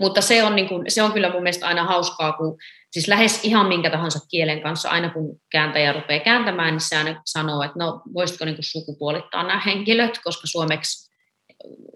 [0.00, 2.58] Mutta se on, niin kuin, se on kyllä mun mielestä aina hauskaa, kun
[2.90, 7.22] siis lähes ihan minkä tahansa kielen kanssa, aina kun kääntäjä rupeaa kääntämään, niin se aina
[7.24, 11.10] sanoo, että no voisitko niin kuin sukupuolittaa nämä henkilöt, koska suomeksi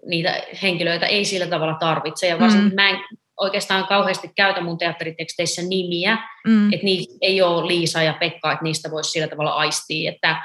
[0.05, 2.27] niitä henkilöitä ei sillä tavalla tarvitse.
[2.27, 2.75] Ja varsinkin mm.
[2.75, 2.99] mä, en,
[3.39, 6.73] oikeastaan kauheasti käytä mun teatteriteksteissä nimiä, mm.
[6.73, 10.43] että niitä ei ole Liisa ja Pekka, että niistä voisi sillä tavalla aistia, että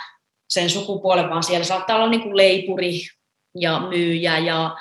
[0.49, 3.01] sen sukupuolen, vaan siellä saattaa olla niin kuin leipuri
[3.55, 4.77] ja myyjä ja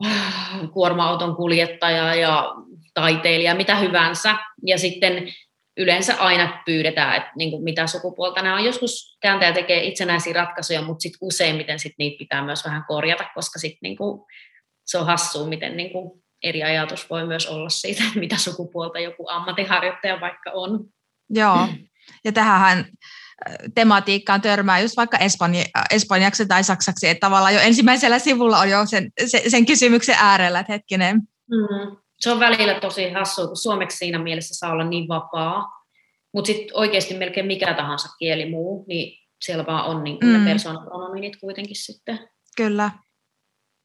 [0.74, 2.54] kuorma-auton kuljettaja ja
[2.94, 4.38] taiteilija, mitä hyvänsä.
[4.66, 5.32] Ja sitten
[5.76, 8.64] yleensä aina pyydetään, että niin kuin mitä sukupuolta nämä on.
[8.64, 13.58] Joskus kääntäjä tekee itsenäisiä ratkaisuja, mutta sitten useimmiten sit niitä pitää myös vähän korjata, koska
[13.58, 14.20] sit niin kuin,
[14.86, 19.28] se on hassua, miten niin kuin eri ajatus voi myös olla siitä, mitä sukupuolta joku
[19.28, 20.84] ammattiharjoittaja vaikka on.
[21.30, 21.68] Joo,
[22.24, 22.84] ja tähän
[23.74, 28.86] tematiikkaan törmää just vaikka espanja, espanjaksi tai saksaksi, että tavallaan jo ensimmäisellä sivulla on jo
[28.86, 31.16] sen, sen, sen kysymyksen äärellä, että hetkinen.
[31.50, 31.96] Mm.
[32.20, 35.68] Se on välillä tosi hassua, kun suomeksi siinä mielessä saa olla niin vapaa,
[36.34, 40.32] mutta sitten oikeasti melkein mikä tahansa kieli muu, niin siellä vaan on niin mm.
[40.32, 42.18] ne persoonapronominit kuitenkin sitten.
[42.56, 42.90] Kyllä.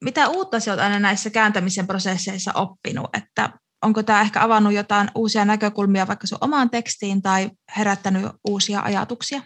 [0.04, 3.50] Mitä uutta sinä olet aina näissä kääntämisen prosesseissa oppinut, että
[3.82, 9.40] onko tämä ehkä avannut jotain uusia näkökulmia vaikka sun omaan tekstiin tai herättänyt uusia ajatuksia?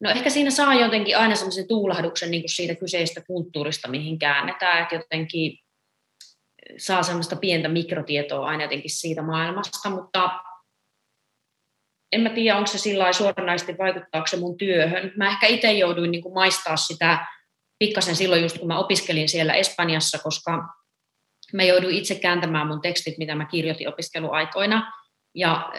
[0.00, 4.82] No ehkä siinä saa jotenkin aina semmoisen tuulahduksen niin kuin siitä kyseistä kulttuurista, mihin käännetään,
[4.82, 5.58] että jotenkin
[6.78, 10.30] saa semmoista pientä mikrotietoa aina jotenkin siitä maailmasta, mutta
[12.12, 15.12] en mä tiedä, onko se sillä suoranaisesti vaikuttaako se mun työhön.
[15.16, 17.26] Mä ehkä itse jouduin niin kuin maistaa sitä
[17.78, 20.77] pikkasen silloin just, kun mä opiskelin siellä Espanjassa, koska
[21.52, 24.92] mä jouduin itse kääntämään mun tekstit, mitä mä kirjoitin opiskeluaikoina.
[25.34, 25.72] Ja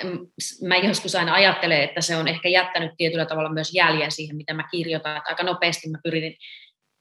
[0.68, 4.54] mä joskus aina ajattelen, että se on ehkä jättänyt tietyllä tavalla myös jäljen siihen, mitä
[4.54, 5.18] mä kirjoitan.
[5.18, 6.38] Että aika nopeasti mä pyrin,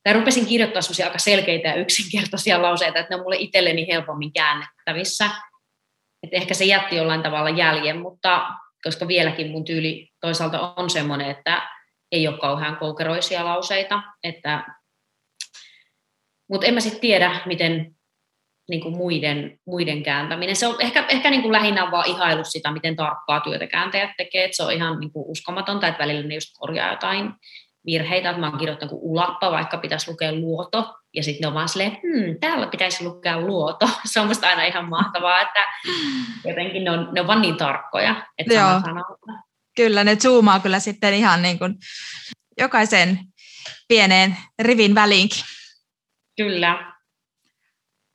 [0.05, 4.33] tai rupesin kirjoittaa sellaisia aika selkeitä ja yksinkertaisia lauseita, että ne on mulle itselleni helpommin
[4.33, 5.31] käännettävissä.
[6.23, 8.49] Että ehkä se jätti jollain tavalla jäljen, mutta
[8.83, 11.69] koska vieläkin mun tyyli toisaalta on semmoinen, että
[12.13, 14.65] ei ole kauhean koukeroisia lauseita, että
[16.51, 17.98] mutta en mä sitten tiedä, miten
[18.69, 20.57] niin kuin muiden, muiden kääntäminen.
[20.57, 24.45] Se on ehkä, ehkä niin kuin lähinnä vaan ihailu sitä, miten tarkkaa työtä kääntäjät tekee.
[24.45, 27.33] Että se on ihan niin kuin uskomatonta, että välillä ne just korjaa jotain
[27.87, 31.55] virheitä, että mä oon kirjoittanut kuin ulappa, vaikka pitäisi lukea luoto, ja sitten ne on
[31.55, 33.89] vaan silleen, hmm, täällä pitäisi lukea luoto.
[34.13, 35.67] Se on musta aina ihan mahtavaa, että
[36.45, 38.81] jotenkin ne on, ne on vaan niin tarkkoja, että Joo.
[39.77, 41.75] Kyllä, ne zoomaa kyllä sitten ihan niin kuin
[42.59, 43.19] jokaisen
[43.89, 45.41] pieneen rivin väliinkin.
[46.37, 46.98] Kyllä.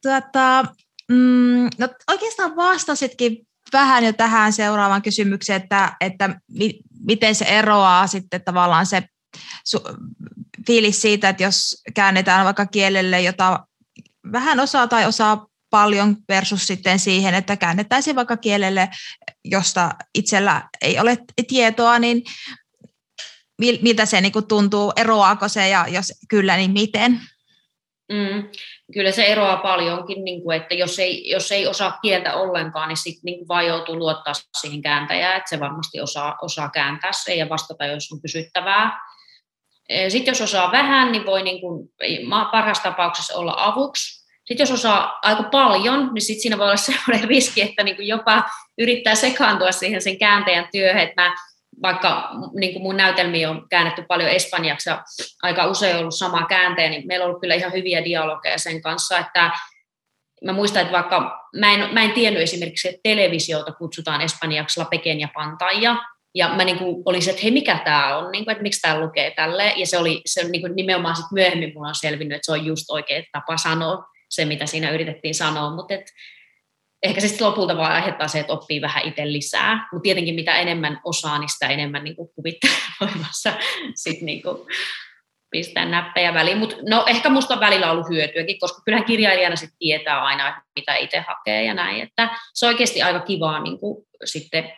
[0.04, 0.66] Tuota,
[1.12, 8.08] mm, no oikeastaan vastasitkin vähän jo tähän seuraavaan kysymykseen, että, että mi, miten se eroaa
[8.08, 9.04] sitten tavallaan se
[9.66, 9.80] su,
[10.68, 13.68] fiilis siitä, että jos käännetään vaikka kielelle, jota
[14.32, 18.89] vähän osaa tai osaa paljon versus sitten siihen, että käännettäisiin vaikka kielelle,
[19.46, 22.24] josta itsellä ei ole tietoa, niin
[23.82, 27.22] miltä se niin tuntuu, eroaako se ja jos kyllä, niin miten?
[28.12, 28.50] Mm,
[28.94, 32.98] kyllä se eroaa paljonkin, niin kuin, että jos ei, jos ei osaa kieltä ollenkaan, niin
[32.98, 37.50] sitten niin vaan joutuu luottaa siihen kääntäjään, että se varmasti osaa, osaa kääntää se ja
[37.50, 39.00] vastata, jos on kysyttävää.
[40.08, 41.89] Sitten jos osaa vähän, niin voi niin kuin,
[42.52, 44.24] parhaassa tapauksessa olla avuksi.
[44.46, 48.08] Sitten jos osaa aika paljon, niin sitten siinä voi olla sellainen riski, että niin kuin
[48.08, 48.44] jopa
[48.78, 51.36] yrittää sekaantua siihen sen kääntäjän työhön, että mä
[51.84, 55.04] vaikka niin kuin mun näytelmiä on käännetty paljon espanjaksi ja
[55.41, 59.17] aika usein ollut sama käänteen, niin meillä on ollut kyllä ihan hyviä dialogeja sen kanssa,
[59.17, 59.52] että
[60.46, 64.88] mä muistan, että vaikka mä en, mä en tiennyt esimerkiksi, että televisiota kutsutaan espanjaksi La
[64.96, 65.98] Pequeña Pantalla,
[66.36, 69.00] ja mä niin olin se, että hei, mikä tämä on, niin kuin, että miksi tämä
[69.00, 72.46] lukee tälle, ja se oli se niin kuin nimenomaan sit myöhemmin mulla on selvinnyt, että
[72.46, 76.06] se on just oikea tapa sanoa se, mitä siinä yritettiin sanoa, mutta et,
[77.04, 80.56] ehkä se sitten lopulta vaan aiheuttaa se, että oppii vähän itse lisää, mutta tietenkin mitä
[80.56, 83.54] enemmän osaa, niin sitä enemmän niin kuvittelee voimassa
[84.04, 84.42] sitten niin
[85.52, 86.58] pistää näppejä väliin.
[86.58, 90.96] Mutta no ehkä musta on välillä ollut hyötyäkin, koska kyllähän kirjailijana sitten tietää aina, mitä
[90.96, 92.02] itse hakee ja näin.
[92.02, 93.78] Että se on oikeasti aika kivaa niin
[94.26, 94.74] sitten,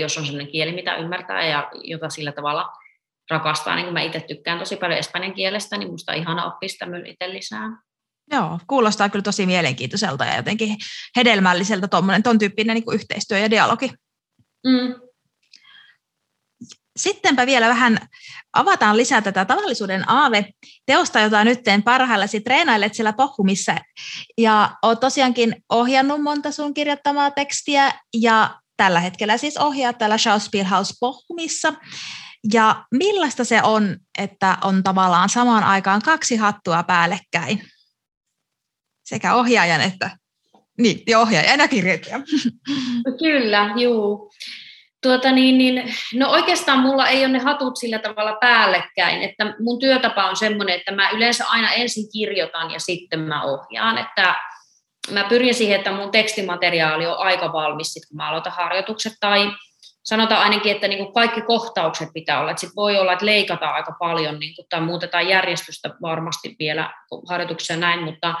[0.00, 2.68] jos on sellainen kieli, mitä ymmärtää ja jota sillä tavalla
[3.30, 3.74] rakastaa.
[3.74, 6.86] Niin kuin mä itse tykkään tosi paljon espanjan kielestä, niin musta on ihana oppia sitä
[6.86, 7.68] myös itse lisää.
[8.30, 10.76] Joo, kuulostaa kyllä tosi mielenkiintoiselta ja jotenkin
[11.16, 13.92] hedelmälliseltä tuommoinen ton tyyppinen niin kuin yhteistyö ja dialogi.
[14.66, 14.94] Mm.
[16.96, 17.98] Sittenpä vielä vähän
[18.52, 23.76] avataan lisää tätä tavallisuuden aave-teosta, jota nyt teen parhaillasi treenailet siellä Pohjumissa.
[24.38, 30.94] Ja olet tosiaankin ohjannut monta sun kirjoittamaa tekstiä ja tällä hetkellä siis ohjaa täällä Schauspielhaus
[31.00, 31.72] Pohjumissa.
[32.52, 37.62] Ja millaista se on, että on tavallaan samaan aikaan kaksi hattua päällekkäin?
[39.10, 40.10] Sekä ohjaajan että
[40.78, 42.24] niin, ja ohjaajan ja kirjoittajan.
[43.06, 44.32] No kyllä, juu.
[45.02, 49.80] Tuota niin, niin, no oikeastaan mulla ei ole ne hatut sillä tavalla päällekkäin, että mun
[49.80, 54.34] työtapa on semmoinen, että mä yleensä aina ensin kirjoitan ja sitten mä ohjaan, että
[55.10, 59.50] mä pyrin siihen, että mun tekstimateriaali on aika valmis, sit kun mä aloitan harjoitukset, tai
[60.02, 62.50] sanotaan ainakin, että niin kaikki kohtaukset pitää olla.
[62.50, 66.94] Että sit voi olla, että leikataan aika paljon niin kuin, tai muutetaan järjestystä varmasti vielä
[67.28, 68.34] harjoituksessa näin, mutta,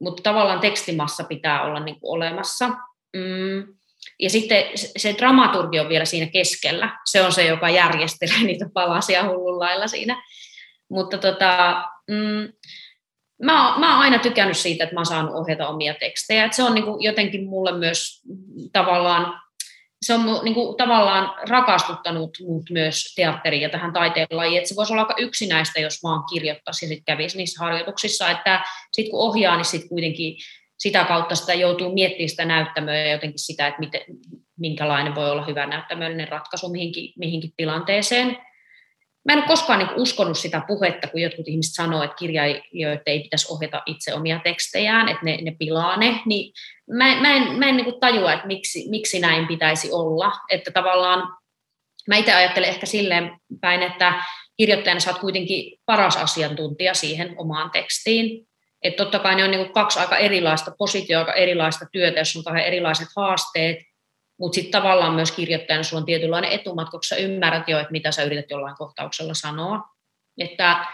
[0.00, 2.68] mutta tavallaan tekstimassa pitää olla niin kuin olemassa.
[3.16, 3.78] Mm.
[4.20, 6.98] Ja sitten se dramaturgi on vielä siinä keskellä.
[7.04, 10.22] Se on se, joka järjestelee niitä palasia hullun lailla siinä.
[10.90, 12.52] Mutta tota, mm,
[13.42, 16.44] mä, oon, mä oon aina tykännyt siitä, että mä oon saanut ohjata omia tekstejä.
[16.44, 18.22] Et se on niinku jotenkin mulle myös
[18.72, 19.40] tavallaan,
[20.02, 24.58] se on niinku tavallaan rakastuttanut mut myös teatteriin ja tähän taiteenlajiin.
[24.58, 28.30] Että se voisi olla aika yksinäistä, jos vaan kirjoittaisi ja sitten kävisi niissä harjoituksissa.
[28.30, 30.36] Että sitten kun ohjaa, niin sitten kuitenkin
[30.78, 34.00] sitä kautta sitä joutuu miettimään sitä näyttämöä ja jotenkin sitä, että miten,
[34.58, 38.36] minkälainen voi olla hyvä näyttämöllinen ratkaisu mihinkin, mihinkin tilanteeseen
[39.28, 43.20] mä en ole koskaan niin uskonut sitä puhetta, kun jotkut ihmiset sanoo, että kirjailijoita ei
[43.20, 46.52] pitäisi ohjata itse omia tekstejään, että ne, ne pilaa ne, niin
[46.90, 50.32] mä, mä en, mä en niin tajua, että miksi, miksi näin pitäisi olla.
[50.50, 51.36] Että tavallaan
[52.08, 54.24] mä itse ajattelen ehkä silleen päin, että
[54.56, 58.48] kirjoittajana sä oot kuitenkin paras asiantuntija siihen omaan tekstiin.
[58.82, 62.44] Että totta kai ne on niin kaksi aika erilaista positioa, aika erilaista työtä, jos on
[62.44, 63.78] kahden erilaiset haasteet,
[64.38, 68.12] mutta sitten tavallaan myös kirjoittajana sulla on tietynlainen etumatka, koska sä ymmärrät jo, että mitä
[68.12, 69.80] sä yrität jollain kohtauksella sanoa.
[70.38, 70.86] Että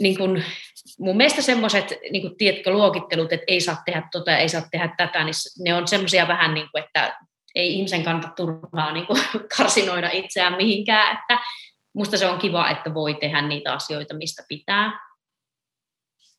[0.00, 0.42] niin kun,
[0.98, 5.24] mun mielestä semmoiset niin tiedätkö, luokittelut, että ei saa tehdä tota ei saa tehdä tätä,
[5.24, 7.18] niin ne on semmoisia vähän niin kuin, että
[7.54, 9.20] ei ihmisen kannata turhaa niin kuin,
[9.56, 11.44] karsinoida itseään mihinkään, että
[11.94, 15.00] musta se on kiva, että voi tehdä niitä asioita, mistä pitää.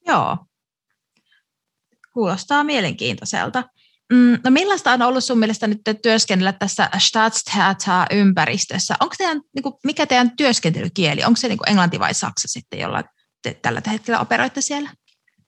[0.08, 0.38] Joo.
[2.14, 3.64] Kuulostaa mielenkiintoiselta.
[4.14, 8.96] Mm, no millaista on ollut sun mielestä nyt työskennellä tässä Staatstheater-ympäristössä?
[9.00, 11.24] Onko teidän, niin kuin, mikä teidän työskentelykieli?
[11.24, 13.04] Onko se niin kuin englanti vai saksa sitten, jolla
[13.44, 14.90] te tällä hetkellä operoitte siellä?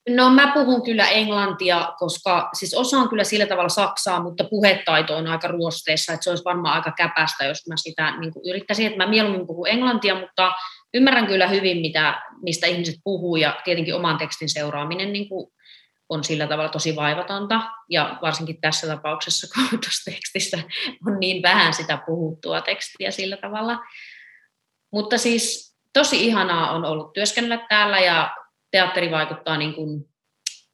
[0.09, 5.27] No mä puhun kyllä englantia, koska siis osaan kyllä sillä tavalla saksaa, mutta puhetaito on
[5.27, 8.97] aika ruosteessa, että se olisi varmaan aika käpästä, jos mä sitä niin kuin yrittäisin, että
[8.97, 10.51] mä mieluummin puhun englantia, mutta
[10.93, 15.47] ymmärrän kyllä hyvin, mitä, mistä ihmiset puhuu ja tietenkin oman tekstin seuraaminen niin kuin
[16.09, 20.57] on sillä tavalla tosi vaivatonta, ja varsinkin tässä tapauksessa, kun tuossa tekstissä
[21.07, 23.79] on niin vähän sitä puhuttua tekstiä sillä tavalla.
[24.91, 28.35] Mutta siis tosi ihanaa on ollut työskennellä täällä, ja
[28.71, 30.05] teatteri vaikuttaa niin kuin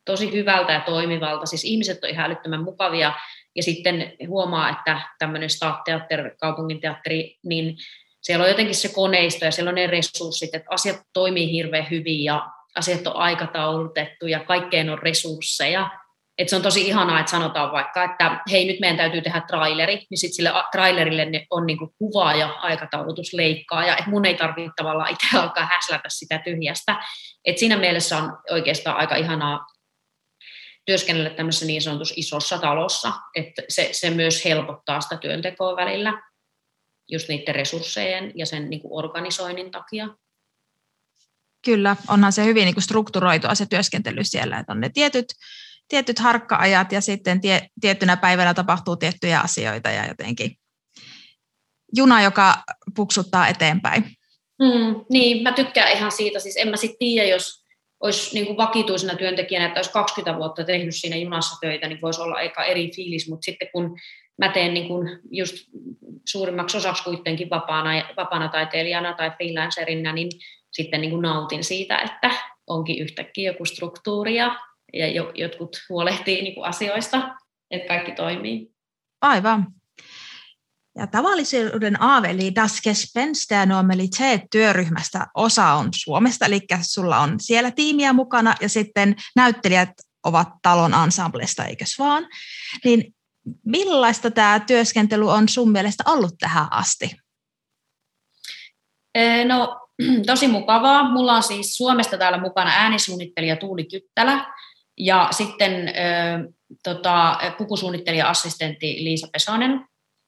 [0.06, 1.46] tosi hyvältä ja toimivalta.
[1.46, 3.14] Siis ihmiset on ihan älyttömän mukavia,
[3.56, 7.78] ja sitten huomaa, että tämmöinen Staatteatter, kaupunginteatteri, niin
[8.22, 12.24] siellä on jotenkin se koneisto ja siellä on ne resurssit, että asiat toimii hirveän hyvin
[12.24, 15.90] ja asiat on aikataulutettu ja kaikkeen on resursseja.
[16.38, 19.96] Et se on tosi ihanaa, että sanotaan vaikka, että hei nyt meidän täytyy tehdä traileri,
[20.10, 24.72] niin sitten sille trailerille on niinku kuva ja aikataulutus leikkaa, ja et mun ei tarvitse
[24.76, 27.04] tavallaan itse alkaa häslätä sitä tyhjästä.
[27.46, 29.66] Et siinä mielessä on oikeastaan aika ihanaa
[30.86, 36.22] työskennellä tämmöisessä niin sanotussa isossa talossa, että se, se myös helpottaa sitä työntekoa välillä
[37.12, 40.08] just niiden resurssejen ja sen niin kuin organisoinnin takia.
[41.66, 45.26] Kyllä, onhan se hyvin niin kuin strukturoitua se työskentely siellä, että on ne tietyt,
[45.88, 50.52] tietyt harkka-ajat ja sitten tie, tiettynä päivänä tapahtuu tiettyjä asioita ja jotenkin
[51.96, 52.64] juna, joka
[52.96, 54.04] puksuttaa eteenpäin.
[54.62, 56.40] Mm, niin, mä tykkään ihan siitä.
[56.40, 57.64] Siis en mä sitten tiedä, jos
[58.00, 62.22] olisi niin kuin vakituisena työntekijänä, että olisi 20 vuotta tehnyt siinä junassa töitä, niin voisi
[62.22, 63.98] olla aika eri fiilis, mutta sitten kun
[64.38, 65.56] mä teen niin kuin just
[66.30, 70.30] suurimmaksi osaksi kuitenkin vapaana, vapaana taiteilijana tai freelancerina, niin
[70.74, 72.32] sitten niin kuin nautin siitä, että
[72.68, 74.60] onkin yhtäkkiä joku struktuuri ja,
[74.94, 77.36] ja jotkut huolehtii niin kuin asioista,
[77.72, 78.72] että kaikki toimii.
[79.22, 79.68] Aivan.
[80.98, 87.72] Ja tavallisuuden aave, eli Das Gespenst ja Normalitet-työryhmästä osa on Suomesta, eli sulla on siellä
[87.72, 89.90] tiimiä mukana, ja sitten näyttelijät
[90.24, 92.28] ovat talon ensemblesta, eikös vaan?
[92.86, 93.16] Niin
[93.66, 97.16] millaista tämä työskentely on sun mielestä ollut tähän asti?
[99.48, 99.83] No
[100.26, 101.12] tosi mukavaa.
[101.12, 104.54] Mulla on siis Suomesta täällä mukana äänisuunnittelija Tuuli Kyttälä
[104.98, 105.94] ja sitten
[106.84, 109.86] tota, pukusuunnittelija-assistentti Liisa Pesonen.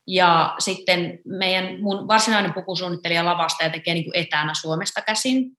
[0.07, 5.51] Ja sitten meidän, mun varsinainen pukusuunnittelija lavastaja tekee niin kuin etänä Suomesta käsin.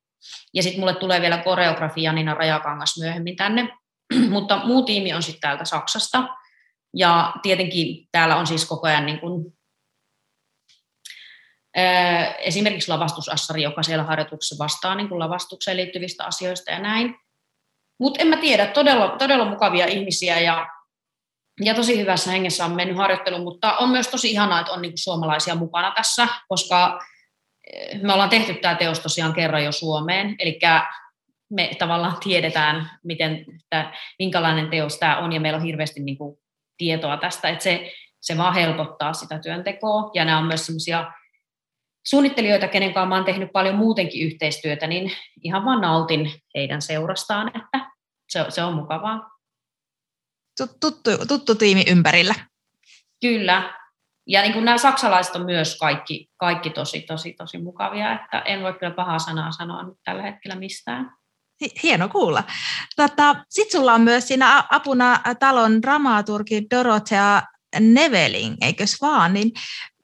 [0.55, 3.69] Ja sitten mulle tulee vielä koreografia Nina Rajakangas myöhemmin tänne.
[4.31, 6.29] Mutta muu tiimi on sitten täältä Saksasta.
[6.95, 9.56] Ja tietenkin täällä on siis koko ajan niin kuin
[12.39, 17.17] esimerkiksi lavastusassari, joka siellä harjoituksessa vastaa niin kuin lavastukseen liittyvistä asioista ja näin.
[18.01, 20.67] Mutta en mä tiedä, todella, todella mukavia ihmisiä ja,
[21.61, 24.93] ja tosi hyvässä hengessä on mennyt harjoittelu, mutta on myös tosi ihanaa, että on niin
[24.93, 26.99] kuin suomalaisia mukana tässä, koska
[28.03, 30.59] me ollaan tehty tämä teos tosiaan kerran jo Suomeen, eli
[31.51, 36.39] me tavallaan tiedetään, miten, että, minkälainen teos tämä on, ja meillä on hirveästi niin kuin,
[36.79, 41.13] tietoa tästä, että se, se vaan helpottaa sitä työntekoa, ja nämä on myös sellaisia
[42.09, 47.91] suunnittelijoita, kenen kanssa olen tehnyt paljon muutenkin yhteistyötä, niin ihan vaan nautin heidän seurastaan, että
[48.29, 49.31] se, se on mukavaa.
[50.59, 52.35] Tuttu, tuttu tiimi ympärillä.
[53.21, 53.75] Kyllä.
[54.27, 58.63] Ja niin kuin nämä saksalaiset on myös kaikki, kaikki tosi, tosi, tosi mukavia, että en
[58.63, 61.17] voi kyllä pahaa sanaa sanoa nyt tällä hetkellä mistään.
[61.83, 62.45] Hieno kuulla.
[62.97, 67.43] Tota, Sitten sulla on myös siinä apuna talon dramaturgi Dorothea
[67.81, 69.33] Neveling, eikös vaan?
[69.35, 69.53] Niin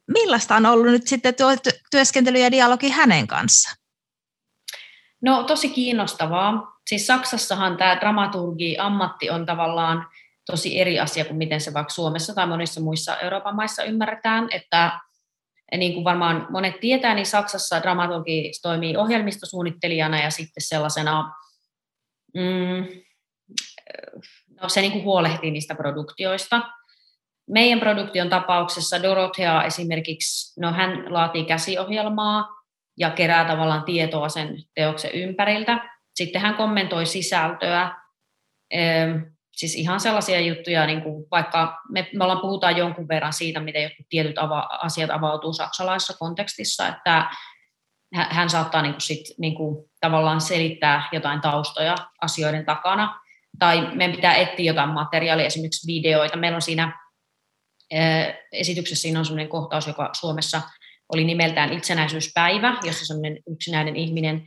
[0.08, 1.50] millaista on ollut nyt sitten tuo
[1.90, 3.76] työskentely ja dialogi hänen kanssa?
[5.22, 6.80] No tosi kiinnostavaa.
[6.86, 10.06] Siis Saksassahan tämä dramaturgi-ammatti on tavallaan
[10.46, 15.00] tosi eri asia kuin miten se vaikka Suomessa tai monissa muissa Euroopan maissa ymmärretään, että
[15.76, 21.34] niin kuin varmaan monet tietää, niin Saksassa dramaturgi toimii ohjelmistosuunnittelijana ja sitten sellaisena,
[22.34, 22.86] mm,
[24.60, 26.62] no se niin kuin huolehtii niistä produktioista.
[27.50, 32.48] Meidän produktion tapauksessa Dorothea esimerkiksi, no hän laatii käsiohjelmaa
[32.98, 35.90] ja kerää tavallaan tietoa sen teoksen ympäriltä.
[36.14, 37.94] Sitten hän kommentoi sisältöä,
[39.52, 43.82] siis ihan sellaisia juttuja, niin kuin vaikka me, me ollaan puhutaan jonkun verran siitä, miten
[43.82, 47.30] jotkut tietyt ava, asiat avautuu saksalaisessa kontekstissa, että
[48.14, 53.20] hän saattaa niin kuin sit, niin kuin tavallaan selittää jotain taustoja asioiden takana,
[53.58, 56.36] tai meidän pitää etsiä jotain materiaalia, esimerkiksi videoita.
[56.36, 57.01] Meillä on siinä
[58.52, 60.62] esityksessä siinä on sellainen kohtaus, joka Suomessa
[61.08, 64.42] oli nimeltään itsenäisyyspäivä, jossa sellainen yksinäinen ihminen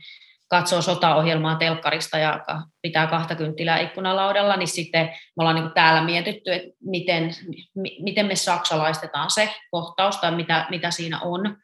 [0.48, 2.44] katsoo sotaohjelmaa telkkarista ja
[2.82, 7.30] pitää kahta kynttilää ikkunalaudalla, niin sitten me ollaan niin täällä mietitty, että miten,
[8.02, 11.56] miten me saksalaistetaan se kohtaus tai mitä, mitä siinä on.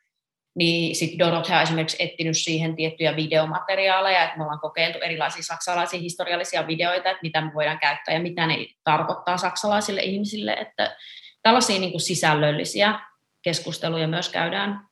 [0.54, 6.00] Niin sitten Dorothea on esimerkiksi etsinyt siihen tiettyjä videomateriaaleja, että me ollaan kokeiltu erilaisia saksalaisia
[6.00, 10.96] historiallisia videoita, että mitä me voidaan käyttää ja mitä ne tarkoittaa saksalaisille ihmisille, että
[11.42, 13.00] tällaisia niin kuin sisällöllisiä
[13.42, 14.88] keskusteluja myös käydään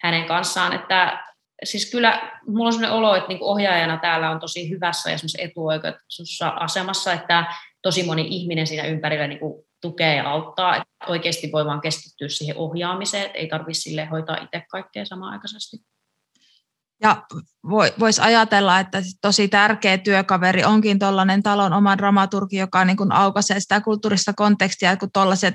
[0.00, 1.24] hänen kanssaan, että
[1.64, 6.48] siis kyllä mulla on sellainen olo, että niin ohjaajana täällä on tosi hyvässä ja etuoikeutussa
[6.48, 7.44] asemassa, että
[7.82, 12.28] tosi moni ihminen siinä ympärillä niin kuin tukee ja auttaa, että oikeasti voi vaan keskittyä
[12.28, 15.76] siihen ohjaamiseen, että ei tarvitse sille hoitaa itse kaikkea samaaikaisesti.
[17.02, 17.22] Ja
[18.00, 23.60] voisi ajatella, että tosi tärkeä työkaveri onkin tuollainen talon oma dramaturgi, joka niin kuin aukaisee
[23.60, 25.54] sitä kulttuurista kontekstia, kun tuollaiset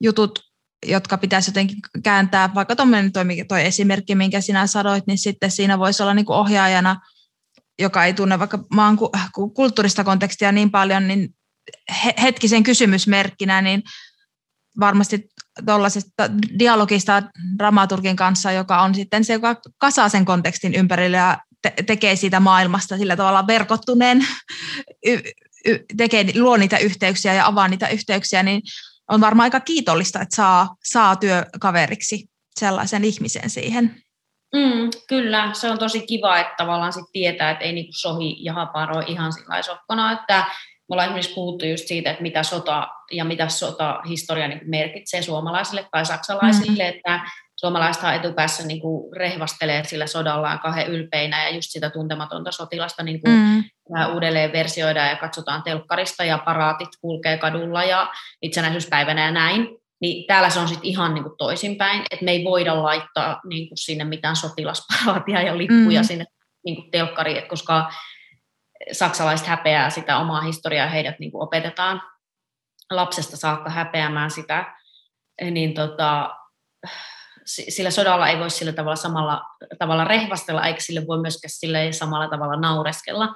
[0.00, 0.50] jutut
[0.86, 5.78] jotka pitäisi jotenkin kääntää, vaikka tuommoinen toi, toi esimerkki, minkä sinä sanoit, niin sitten siinä
[5.78, 7.00] voisi olla niin kuin ohjaajana,
[7.78, 8.98] joka ei tunne vaikka maan
[9.54, 11.28] kulttuurista kontekstia niin paljon, niin
[12.22, 13.82] hetkisen kysymysmerkkinä, niin
[14.80, 15.29] varmasti
[15.66, 17.22] tuollaisesta dialogista
[17.58, 22.40] dramaturgin kanssa, joka on sitten se, joka kasaa sen kontekstin ympärille ja te- tekee siitä
[22.40, 24.26] maailmasta sillä tavalla verkottuneen,
[25.06, 25.20] y-
[25.66, 28.62] y- tekee, luo niitä yhteyksiä ja avaa niitä yhteyksiä, niin
[29.08, 32.26] on varmaan aika kiitollista, että saa, saa työkaveriksi
[32.60, 34.02] sellaisen ihmisen siihen.
[34.54, 38.52] Mm, kyllä, se on tosi kiva, että tavallaan sit tietää, että ei niinku sohi ja
[38.52, 40.44] haparoi ihan sillä sokkona, että
[40.90, 45.88] me ollaan esimerkiksi puhuttu just siitä, että mitä sota ja mitä sotahistoria niin merkitsee suomalaisille
[45.90, 46.88] tai saksalaisille, mm.
[46.88, 47.20] että
[47.56, 53.20] suomalaisethan etupäässä niin kuin rehvastelee sillä sodallaan kahden ylpeinä ja just sitä tuntematonta sotilasta niin
[53.20, 53.64] kuin mm.
[54.14, 59.68] uudelleen versioidaan ja katsotaan telkkarista ja paraatit kulkee kadulla ja itsenäisyyspäivänä ja näin.
[60.00, 63.68] Niin täällä se on sitten ihan niin kuin toisinpäin, että me ei voida laittaa niin
[63.68, 66.06] kuin sinne mitään sotilasparaatia ja lippuja mm.
[66.06, 66.24] sinne
[66.64, 67.90] niin kuin telkkariin, koska
[68.92, 72.02] saksalaiset häpeää sitä omaa historiaa, heidät niin kuin opetetaan
[72.90, 74.74] lapsesta saakka häpeämään sitä,
[75.50, 76.36] niin tota,
[77.44, 79.42] sillä sodalla ei voi sillä tavalla samalla
[79.78, 83.28] tavalla rehvastella, eikä sille voi myöskään sille samalla tavalla naureskella.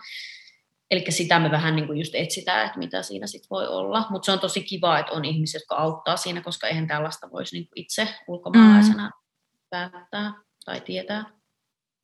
[0.90, 4.06] Eli sitä me vähän niin kuin just etsitään, että mitä siinä sitten voi olla.
[4.10, 7.56] Mutta se on tosi kiva, että on ihmisiä, jotka auttaa siinä, koska eihän tällaista voisi
[7.56, 9.12] niin itse ulkomaalaisena mm.
[9.70, 10.32] päättää
[10.64, 11.24] tai tietää.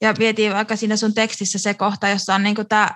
[0.00, 2.90] Ja vietiin vaikka siinä sun tekstissä se kohta, jossa on niin tämä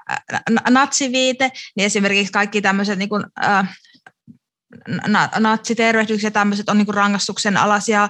[0.71, 3.77] natsiviite, niin esimerkiksi kaikki tämmöiset niin kuin, äh,
[5.39, 8.09] natsitervehdykset ja tämmöiset on niin rangaistuksen alaisia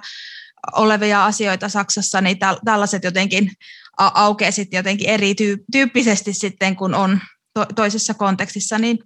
[0.72, 3.50] olevia asioita Saksassa, niin tällaiset jotenkin
[3.96, 7.20] aukeaa sitten jotenkin erityyppisesti sitten, kun on
[7.54, 8.98] to- toisessa kontekstissa, niin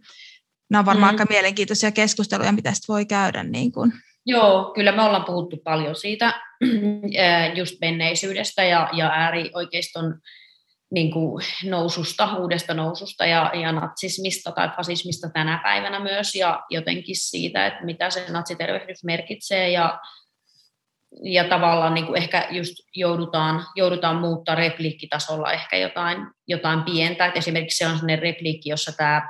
[0.70, 1.20] nämä on varmaan mm.
[1.20, 3.42] aika mielenkiintoisia keskusteluja, mitä sitten voi käydä.
[3.42, 3.92] Niin kuin.
[4.30, 6.40] Joo, kyllä me ollaan puhuttu paljon siitä
[7.58, 10.20] just menneisyydestä ja, ja äärioikeiston
[10.90, 17.16] niin kuin noususta, uudesta noususta ja, ja natsismista tai fasismista tänä päivänä myös ja jotenkin
[17.16, 19.98] siitä, että mitä se natsitervehdys merkitsee ja
[21.22, 26.18] ja tavallaan niin kuin ehkä just joudutaan, joudutaan muuttaa repliikkitasolla ehkä jotain,
[26.48, 27.26] jotain pientä.
[27.26, 29.28] Et esimerkiksi se on sellainen repliikki, jossa tämä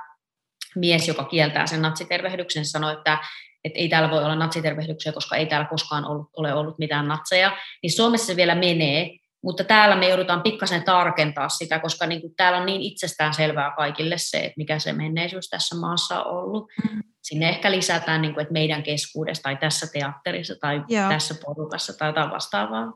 [0.77, 3.19] mies, joka kieltää sen natsitervehdyksen, sanoi, että,
[3.65, 7.57] että ei täällä voi olla natsitervehdyksiä, koska ei täällä koskaan ollut, ole ollut mitään natseja.
[7.83, 9.11] Niin Suomessa se vielä menee,
[9.43, 13.75] mutta täällä me joudutaan pikkasen tarkentaa sitä, koska niin kuin täällä on niin itsestään selvää
[13.77, 16.67] kaikille se, että mikä se menneisyys tässä maassa on ollut.
[16.85, 17.03] Mm.
[17.23, 21.09] Sinne ehkä lisätään, niin kuin, että meidän keskuudessa tai tässä teatterissa tai Joo.
[21.09, 22.93] tässä porukassa tai jotain vastaavaa.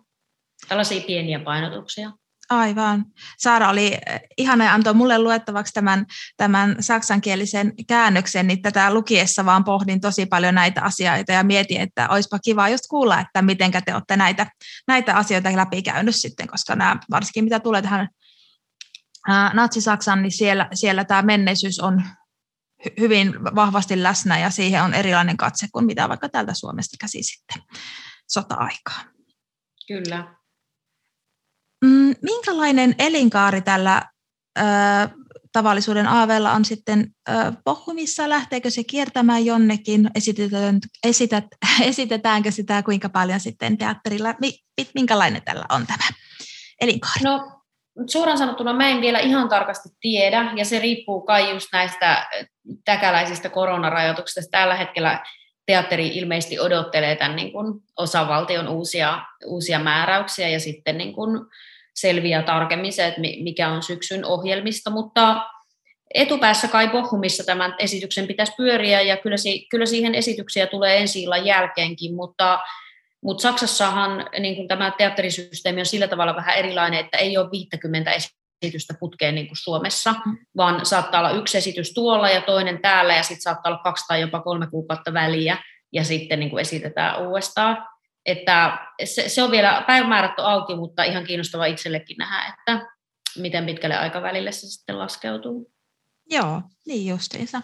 [0.68, 2.10] Tällaisia pieniä painotuksia.
[2.58, 3.04] Aivan.
[3.38, 9.44] Saara oli eh, ihana ja antoi mulle luettavaksi tämän, tämän saksankielisen käännöksen, niin tätä lukiessa
[9.44, 13.72] vaan pohdin tosi paljon näitä asioita ja mietin, että olisipa kiva just kuulla, että miten
[13.84, 14.46] te olette näitä,
[14.88, 18.08] näitä asioita läpikäynyt sitten, koska nämä, varsinkin mitä tulee tähän
[19.52, 22.02] Natsi-Saksan, niin siellä, siellä tämä menneisyys on
[23.00, 27.62] hyvin vahvasti läsnä ja siihen on erilainen katse kuin mitä vaikka täältä Suomesta käsi sitten
[28.28, 29.04] sota-aikaa.
[29.88, 30.41] Kyllä.
[32.22, 34.02] Minkälainen elinkaari tällä
[34.58, 34.62] ö,
[35.52, 37.32] tavallisuuden aaveella on sitten ö,
[37.64, 38.28] Pohjumissa?
[38.28, 40.10] Lähteekö se kiertämään jonnekin?
[40.14, 41.44] Esitetään, esität,
[41.90, 44.34] esitetäänkö sitä kuinka paljon sitten teatterilla?
[44.94, 46.04] Minkälainen tällä on tämä
[46.80, 47.24] elinkaari?
[47.24, 47.62] No,
[48.06, 52.28] suoraan sanottuna mä en vielä ihan tarkasti tiedä, ja se riippuu kai just näistä
[52.84, 54.50] täkäläisistä koronarajoituksista.
[54.50, 55.24] Tällä hetkellä
[55.66, 61.40] teatteri ilmeisesti odottelee tämän niin kuin osavaltion uusia, uusia määräyksiä ja sitten niin kuin
[61.94, 65.46] selviää tarkemmin se, että mikä on syksyn ohjelmista, mutta
[66.14, 71.22] etupäässä kai Bohumissa tämän esityksen pitäisi pyöriä ja kyllä, si, kyllä siihen esityksiä tulee ensi
[71.22, 72.60] illan jälkeenkin, mutta,
[73.22, 78.12] mutta Saksassahan niin kuin tämä teatterisysteemi on sillä tavalla vähän erilainen, että ei ole 50
[78.62, 80.14] esitystä putkeen niin kuin Suomessa,
[80.56, 84.20] vaan saattaa olla yksi esitys tuolla ja toinen täällä ja sitten saattaa olla kaksi tai
[84.20, 85.56] jopa kolme kuukautta väliä
[85.92, 87.91] ja sitten niin kuin esitetään uudestaan.
[88.26, 92.86] Että se, se on vielä päivämäärät on auki, mutta ihan kiinnostava itsellekin nähdä, että
[93.36, 95.72] miten pitkälle aikavälille se sitten laskeutuu.
[96.30, 97.62] Joo, niin justiinsa.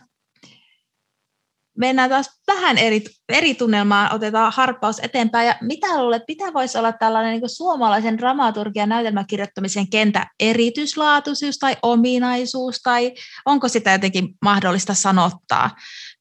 [1.79, 5.47] Mennään taas vähän eri, eri tunnelmaan, otetaan harppaus eteenpäin.
[5.47, 12.81] Ja mitä luulet, mitä voisi olla tällainen niin suomalaisen dramaturgian näytelmäkirjoittamisen kentä erityislaatuisuus tai ominaisuus,
[12.83, 13.15] tai
[13.47, 15.71] onko sitä jotenkin mahdollista sanottaa?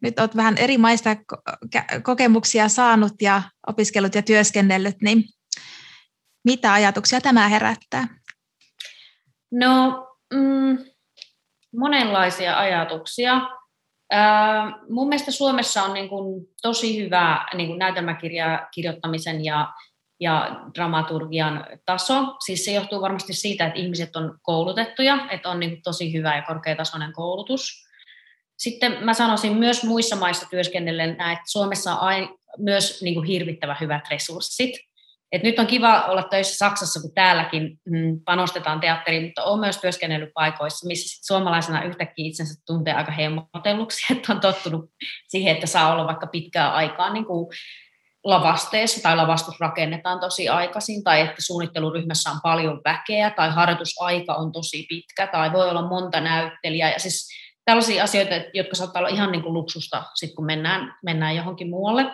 [0.01, 1.09] Nyt olet vähän eri maista
[2.03, 5.23] kokemuksia saanut ja opiskellut ja työskennellyt, niin
[6.45, 8.07] mitä ajatuksia tämä herättää?
[9.51, 10.77] No, mm,
[11.77, 13.41] monenlaisia ajatuksia.
[14.11, 19.73] Ää, mun mielestä Suomessa on niin kuin tosi hyvä niin kuin näytelmäkirjoittamisen ja,
[20.19, 22.35] ja dramaturgian taso.
[22.45, 26.41] Siis se johtuu varmasti siitä, että ihmiset on koulutettuja, että on niin tosi hyvä ja
[26.41, 27.86] korkeatasoinen koulutus.
[28.57, 32.27] Sitten mä sanoisin myös muissa maissa työskennellen, että Suomessa on aina
[32.57, 34.75] myös niin kuin hirvittävä hyvät resurssit.
[35.31, 39.77] Et nyt on kiva olla töissä Saksassa, kun täälläkin mm, panostetaan teatteriin, mutta olen myös
[39.77, 44.85] työskennellyt paikoissa, missä sit suomalaisena yhtäkkiä itsensä tuntee aika hemmotelluksi, että on tottunut
[45.27, 47.47] siihen, että saa olla vaikka pitkää aikaa niin kuin
[48.23, 54.51] lavasteessa tai lavastus rakennetaan tosi aikaisin, tai että suunnitteluryhmässä on paljon väkeä, tai harjoitusaika on
[54.51, 56.91] tosi pitkä, tai voi olla monta näyttelijää.
[56.91, 57.29] Ja siis
[57.67, 62.05] tällaisia asioita, jotka saattaa olla ihan niin kuin luksusta, sit kun mennään, mennään johonkin muualle.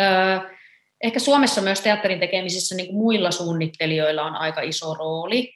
[0.00, 0.40] Öö,
[1.02, 5.52] ehkä Suomessa myös teatterin tekemisessä niin kuin muilla suunnittelijoilla on aika iso rooli.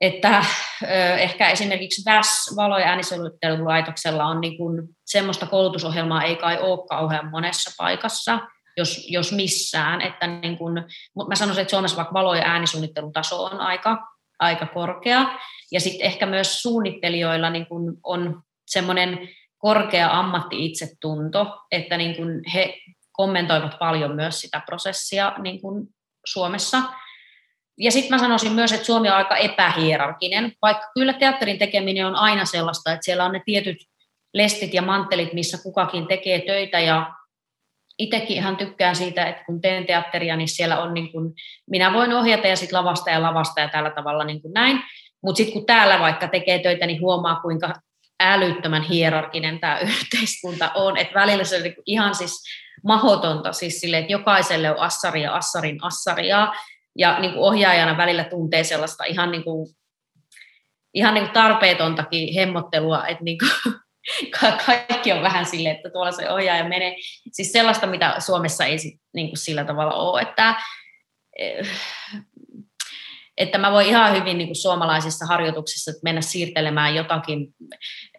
[0.00, 0.44] Että
[0.82, 0.86] ö,
[1.16, 7.30] ehkä esimerkiksi VäS, valo- ja ääniseluttelulaitoksella on niin kuin, semmoista koulutusohjelmaa ei kai ole kauhean
[7.30, 8.40] monessa paikassa,
[8.76, 10.00] jos, jos missään.
[10.00, 10.74] Että niin kuin,
[11.28, 13.98] mä sanoisin, että Suomessa vaikka valo- ja äänisuunnittelutaso on aika,
[14.38, 15.38] aika korkea.
[15.72, 22.78] Ja sitten ehkä myös suunnittelijoilla niin kun on semmoinen korkea ammatti-itsetunto, että niin kun he
[23.12, 25.88] kommentoivat paljon myös sitä prosessia niin kun
[26.26, 26.82] Suomessa.
[27.78, 32.16] Ja sitten mä sanoisin myös, että Suomi on aika epähierarkinen, vaikka kyllä teatterin tekeminen on
[32.16, 33.76] aina sellaista, että siellä on ne tietyt
[34.34, 37.12] lestit ja manttelit, missä kukakin tekee töitä ja
[37.98, 41.34] itsekin ihan tykkään siitä, että kun teen teatteria, niin siellä on niin kuin,
[41.70, 44.82] minä voin ohjata ja sitten lavasta ja lavasta ja tällä tavalla niin kuin näin.
[45.22, 47.74] Mutta sitten kun täällä vaikka tekee töitä, niin huomaa, kuinka
[48.20, 50.96] älyttömän hierarkinen tämä yhteiskunta on.
[50.96, 52.44] Että välillä se on niinku ihan siis
[52.84, 56.52] mahotonta, siis sille, että jokaiselle on assaria, assarin assaria.
[56.98, 59.68] Ja niin kuin ohjaajana välillä tuntee sellaista ihan, niin kuin,
[60.94, 63.72] ihan niin kuin tarpeetontakin hemmottelua, että niin kuin,
[64.66, 66.96] kaikki on vähän silleen, että tuolla se ohjaaja menee.
[67.32, 70.22] Siis sellaista, mitä Suomessa ei sit, niin kuin sillä tavalla ole.
[70.22, 70.54] Että,
[71.38, 71.68] eh,
[73.42, 77.54] että mä voin ihan hyvin niin kuin suomalaisissa harjoituksissa mennä siirtelemään jotakin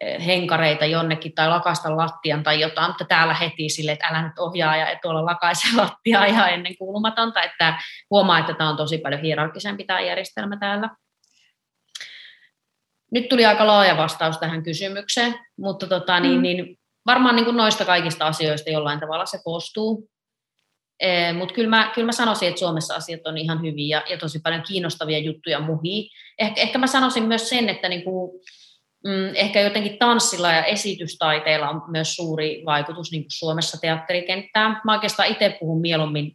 [0.02, 4.40] eh, henkareita jonnekin tai lakasta lattian tai jotain, mutta täällä heti sille, että älä nyt
[4.40, 9.22] ohjaa ja tuolla lakaise lattia ihan ennen kuulumatonta, että huomaa, että tämä on tosi paljon
[9.22, 10.90] hierarkisempi tämä järjestelmä täällä.
[13.12, 16.42] Nyt tuli aika laaja vastaus tähän kysymykseen, mutta tota, niin, mm.
[16.42, 20.10] niin, varmaan niin kuin noista kaikista asioista jollain tavalla se koostuu.
[21.04, 24.18] Eh, Mutta kyllä mä, kyllä mä sanoisin, että Suomessa asiat on ihan hyviä ja, ja
[24.18, 26.10] tosi paljon kiinnostavia juttuja muhii.
[26.40, 28.42] Eh, ehkä mä sanoisin myös sen, että niinku,
[29.06, 34.82] mm, ehkä jotenkin tanssilla ja esitystaiteella on myös suuri vaikutus niin kuin Suomessa teatterikenttään.
[34.84, 36.32] Mä oikeastaan itse puhun mieluummin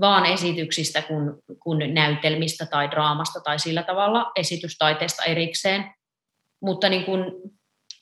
[0.00, 1.32] vaan esityksistä kuin,
[1.62, 5.84] kuin näytelmistä tai draamasta tai sillä tavalla esitystaiteesta erikseen.
[6.62, 7.24] Mutta niin kuin,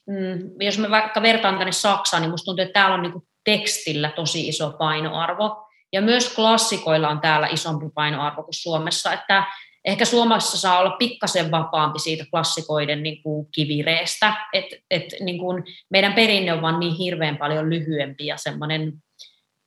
[0.07, 3.25] mm, jos mä vaikka vertaan tänne Saksaan, niin musta tuntuu, että täällä on niin kuin
[3.45, 5.68] tekstillä tosi iso painoarvo.
[5.93, 9.45] Ja myös klassikoilla on täällä isompi painoarvo kuin Suomessa, että
[9.85, 15.65] ehkä Suomessa saa olla pikkasen vapaampi siitä klassikoiden niin kuin kivireestä, että et, niin kuin
[15.91, 18.93] meidän perinne on vaan niin hirveän paljon lyhyempi ja semmoinen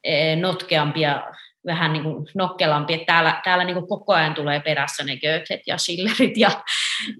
[0.03, 1.34] e, notkeampi ja
[1.66, 5.62] vähän niin kuin nokkelampi, että täällä, täällä niin kuin koko ajan tulee perässä ne Goethet
[5.68, 6.64] ja Schillerit ja,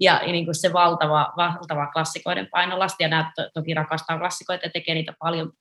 [0.00, 4.70] ja niin kuin se valtava, valtava klassikoiden painolasti, ja nämä to, toki rakastaa klassikoita ja
[4.70, 5.52] tekee niitä paljon,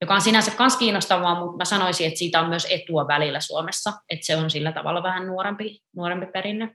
[0.00, 3.92] joka on sinänsä myös kiinnostavaa, mutta mä sanoisin, että siitä on myös etua välillä Suomessa,
[4.10, 6.74] että se on sillä tavalla vähän nuorempi, nuorempi perinne.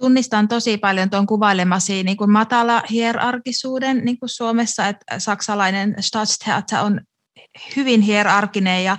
[0.00, 6.84] Tunnistan tosi paljon tuon kuvailemasi niin kuin matala hierarkisuuden niin kuin Suomessa, että saksalainen Staatstheater
[6.84, 7.00] on
[7.76, 8.96] hyvin hierarkinen ja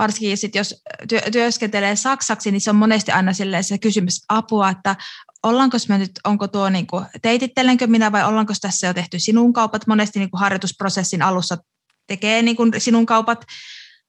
[0.00, 4.96] varsinkin sit jos työ, työskentelee saksaksi, niin se on monesti aina se kysymys apua, että
[5.42, 9.52] ollaanko me nyt, onko tuo niin kuin, teitittelenkö minä vai ollaanko tässä jo tehty sinun
[9.52, 11.56] kaupat, monesti niin kuin harjoitusprosessin alussa
[12.06, 13.44] tekee niin kuin sinun kaupat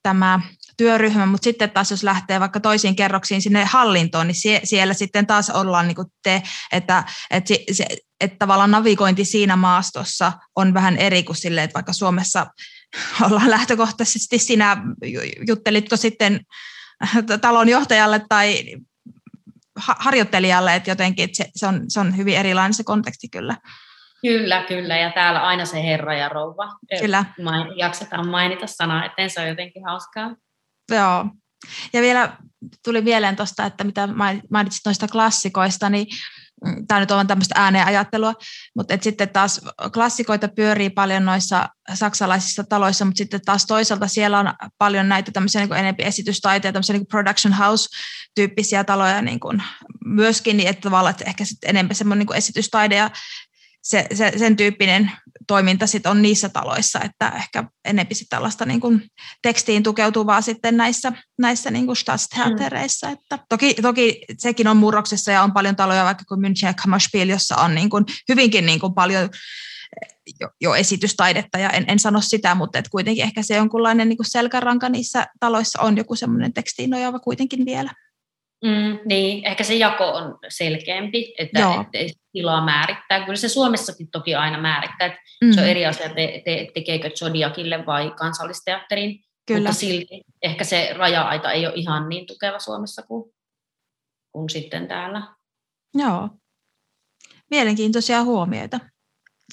[0.03, 0.39] tämä
[0.77, 5.27] työryhmä, mutta sitten taas jos lähtee vaikka toisiin kerroksiin sinne hallintoon, niin sie, siellä sitten
[5.27, 7.85] taas ollaan niin kuin te, että, että, se,
[8.21, 12.47] että tavallaan navigointi siinä maastossa on vähän eri kuin sille, että vaikka Suomessa
[13.25, 14.77] ollaan lähtökohtaisesti sinä,
[15.47, 16.39] juttelitko sitten
[17.41, 18.63] talon johtajalle tai
[19.75, 23.57] harjoittelijalle, että jotenkin että se, se, on, se on hyvin erilainen se konteksti kyllä.
[24.21, 26.77] Kyllä, kyllä, ja täällä aina se herra ja rouva.
[26.99, 27.25] Kyllä.
[27.43, 30.35] Main, jaksetaan mainita sanaa, että se on jotenkin hauskaa.
[30.91, 31.25] Joo.
[31.93, 32.37] Ja vielä
[32.83, 34.09] tuli mieleen tuosta, että mitä
[34.49, 36.07] mainitsit noista klassikoista, niin
[36.87, 38.33] tämä nyt on tämmöistä ääneen ajattelua,
[38.75, 39.61] mutta et sitten taas
[39.93, 45.65] klassikoita pyörii paljon noissa saksalaisissa taloissa, mutta sitten taas toisaalta siellä on paljon näitä tämmöisiä
[45.65, 49.63] niin enempi esitystaiteja, tämmöisiä niin production house-tyyppisiä taloja niin kuin
[50.05, 53.09] myöskin, niin että tavallaan että ehkä sitten enemmän semmoinen niin esitystaide ja
[53.81, 55.11] se, se, sen tyyppinen
[55.47, 59.03] toiminta sit on niissä taloissa, että ehkä enemmän sit tällaista niin kuin
[59.41, 61.97] tekstiin tukeutuvaa sitten näissä, näissä niin kuin
[63.07, 63.13] Mm.
[63.13, 67.29] Että toki, toki sekin on murroksessa ja on paljon taloja vaikka kuin München ja Kammerspiel,
[67.29, 69.29] jossa on niin kuin hyvinkin niin kuin paljon
[70.39, 74.17] jo, jo esitystaidetta ja en, en sano sitä, mutta et kuitenkin ehkä se jonkunlainen niin
[74.17, 77.93] kuin selkäranka niissä taloissa on joku semmoinen tekstiin nojaava kuitenkin vielä.
[78.65, 81.59] Mm, niin, ehkä se jako on selkeämpi, että
[81.93, 83.25] et, tilaa määrittää.
[83.25, 85.51] Kyllä se Suomessakin toki aina määrittää, että mm.
[85.51, 89.59] se on eri asia, te, te, tekeekö Zodiakille vai kansallisteatteriin, Kyllä.
[89.59, 93.33] mutta silti ehkä se raja-aita ei ole ihan niin tukeva Suomessa kuin,
[94.31, 95.21] kuin sitten täällä.
[95.93, 96.29] Joo,
[97.51, 98.79] mielenkiintoisia huomioita.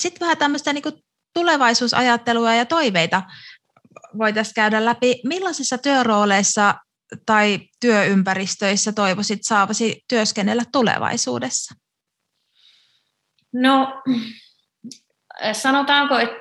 [0.00, 1.02] Sitten vähän tämmöistä niin
[1.34, 3.22] tulevaisuusajattelua ja toiveita
[4.18, 5.20] voitaisiin käydä läpi.
[5.24, 6.74] Millaisissa työrooleissa
[7.26, 11.74] tai työympäristöissä toivoisit saavasi työskennellä tulevaisuudessa?
[13.52, 14.02] No,
[15.52, 16.36] sanotaanko että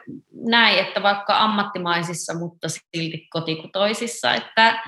[0.49, 4.83] näin, että vaikka ammattimaisissa, mutta silti kotikutoisissa, että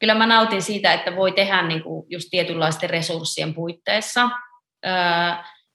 [0.00, 4.30] kyllä mä nautin siitä, että voi tehdä niin kuin just tietynlaisten resurssien puitteissa,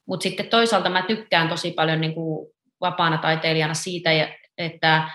[0.07, 4.09] mutta sitten toisaalta mä tykkään tosi paljon niin kuin vapaana taiteilijana siitä,
[4.57, 5.09] että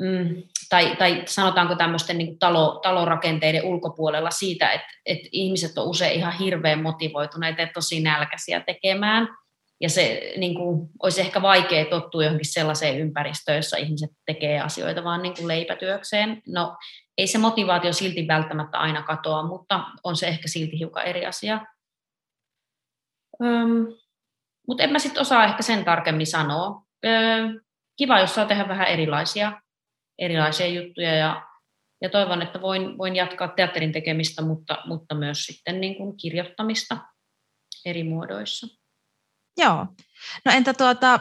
[0.00, 6.18] mm, tai, tai sanotaanko tämmöisten niin talo, talorakenteiden ulkopuolella siitä, että, että ihmiset on usein
[6.18, 9.28] ihan hirveän motivoituneita ja tosi nälkäisiä tekemään.
[9.80, 15.04] Ja se niin kuin, olisi ehkä vaikea tottua johonkin sellaiseen ympäristöön, jossa ihmiset tekee asioita
[15.04, 16.42] vaan niin kuin leipätyökseen.
[16.46, 16.76] No,
[17.18, 21.60] ei se motivaatio silti välttämättä aina katoa, mutta on se ehkä silti hiukan eri asia.
[23.44, 23.86] Öm,
[24.68, 26.82] mutta en mä sitten osaa ehkä sen tarkemmin sanoa.
[27.06, 27.48] Öö,
[27.96, 29.60] kiva, jos saa tehdä vähän erilaisia
[30.18, 31.46] erilaisia juttuja ja,
[32.02, 36.98] ja toivon, että voin, voin jatkaa teatterin tekemistä, mutta, mutta myös sitten niin kuin kirjoittamista
[37.84, 38.66] eri muodoissa.
[39.56, 39.86] Joo.
[40.44, 41.20] No entä tuota,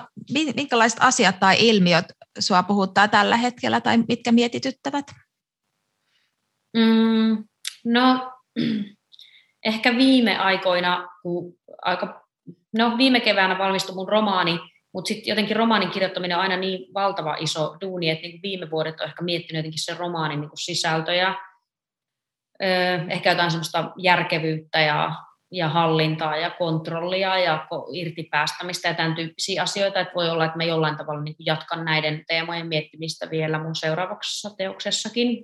[0.55, 2.05] minkälaiset asiat tai ilmiöt
[2.39, 5.05] sinua puhuttaa tällä hetkellä tai mitkä mietityttävät?
[6.77, 7.43] Mm,
[7.85, 8.33] no
[9.65, 12.27] ehkä viime aikoina, kun aika,
[12.77, 14.59] no viime keväänä valmistui mun romaani,
[14.95, 18.99] mutta sitten jotenkin romaanin kirjoittaminen on aina niin valtava iso duuni, että niin viime vuodet
[18.99, 21.35] on ehkä miettinyt jotenkin sen romaanin niin sisältöjä,
[23.09, 25.11] ehkä jotain semmoista järkevyyttä ja,
[25.51, 30.63] ja hallintaa ja kontrollia ja irtipäästämistä ja tämän tyyppisiä asioita, että voi olla, että mä
[30.63, 35.43] jollain tavalla niin jatkan näiden teemojen miettimistä vielä mun seuraavaksi teoksessakin.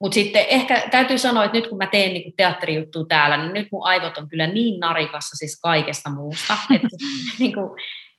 [0.00, 3.68] Mutta sitten ehkä täytyy sanoa, että nyt kun mä teen niin teatterijuttua täällä, niin nyt
[3.72, 6.96] mun aivot on kyllä niin narikassa siis kaikesta muusta, että
[7.38, 7.70] niin kuin,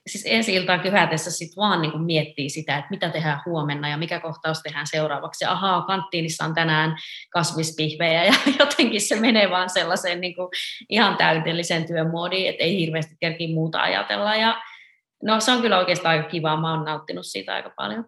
[0.08, 3.98] siis ensi iltaan kyhätessä sit vaan niin kuin miettii sitä, että mitä tehdään huomenna ja
[3.98, 5.46] mikä kohtaus tehdään seuraavaksi.
[5.46, 6.96] Ja ahaa, kanttiinissa on tänään
[7.34, 10.50] kasvispihvejä ja jotenkin se menee vaan sellaiseen niin kuin
[10.90, 14.36] ihan täydelliseen työmoodiin, että ei hirveästi kerki muuta ajatella.
[14.36, 14.62] Ja
[15.24, 18.06] no se on kyllä oikeastaan aika kivaa, mä oon nauttinut siitä aika paljon.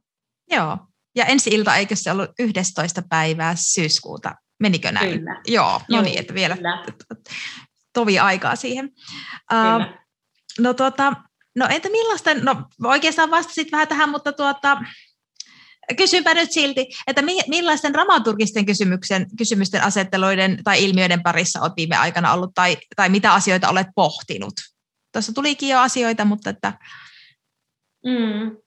[0.51, 0.78] Joo,
[1.16, 3.01] ja ensi ilta, eikö se ollut 11.
[3.09, 4.36] päivää syyskuuta?
[4.59, 5.20] Menikö näin?
[5.20, 5.41] Kyllä.
[5.47, 6.84] Joo, no niin, että vielä kyllä.
[7.93, 8.91] tovi aikaa siihen.
[9.53, 9.95] Uh,
[10.59, 11.14] no, tuota,
[11.55, 14.78] no entä millaista, no oikeastaan vastasit vähän tähän, mutta tuota,
[15.97, 22.34] kysynpä nyt silti, että millaisten dramaturgisten kysymyksen, kysymysten asetteluiden tai ilmiöiden parissa olet viime aikana
[22.34, 24.53] ollut, tai, tai mitä asioita olet pohtinut?
[25.12, 26.74] Tuossa tulikin jo asioita, mutta että...
[28.05, 28.57] Mm.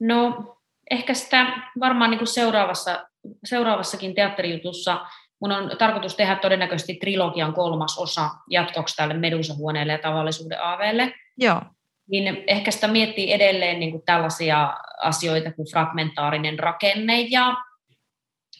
[0.00, 0.57] No,
[0.90, 1.46] ehkä sitä
[1.80, 3.08] varmaan niin kuin seuraavassa,
[3.44, 5.06] seuraavassakin teatterijutussa
[5.40, 11.14] mun on tarkoitus tehdä todennäköisesti trilogian kolmas osa jatkoksi tälle Medusa-huoneelle ja tavallisuuden aaveelle.
[11.38, 11.62] Joo.
[12.10, 17.56] Niin ehkä sitä miettii edelleen niin kuin tällaisia asioita kuin fragmentaarinen rakenne ja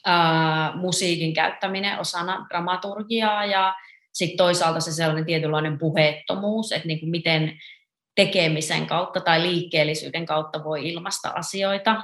[0.06, 3.74] ää, musiikin käyttäminen osana dramaturgiaa ja
[4.12, 7.58] sitten toisaalta se sellainen tietynlainen puheettomuus, että niin kuin miten
[8.14, 12.02] tekemisen kautta tai liikkeellisyyden kautta voi ilmaista asioita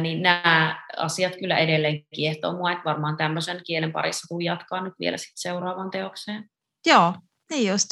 [0.00, 4.94] niin nämä asiat kyllä edelleen kiehtoo mua, että varmaan tämmöisen kielen parissa kun jatkaa nyt
[5.00, 6.44] vielä sit seuraavaan teokseen.
[6.86, 7.14] Joo,
[7.50, 7.88] niin just.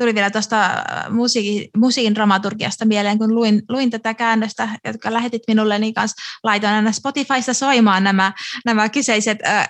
[0.00, 0.70] Tuli vielä tuosta
[1.10, 6.72] musiikin, musiikin dramaturgiasta mieleen, kun luin, luin tätä käännöstä, jotka lähetit minulle, niin kanssa laitoin
[6.72, 8.32] aina Spotifysta soimaan nämä,
[8.64, 9.68] nämä kyseiset äh,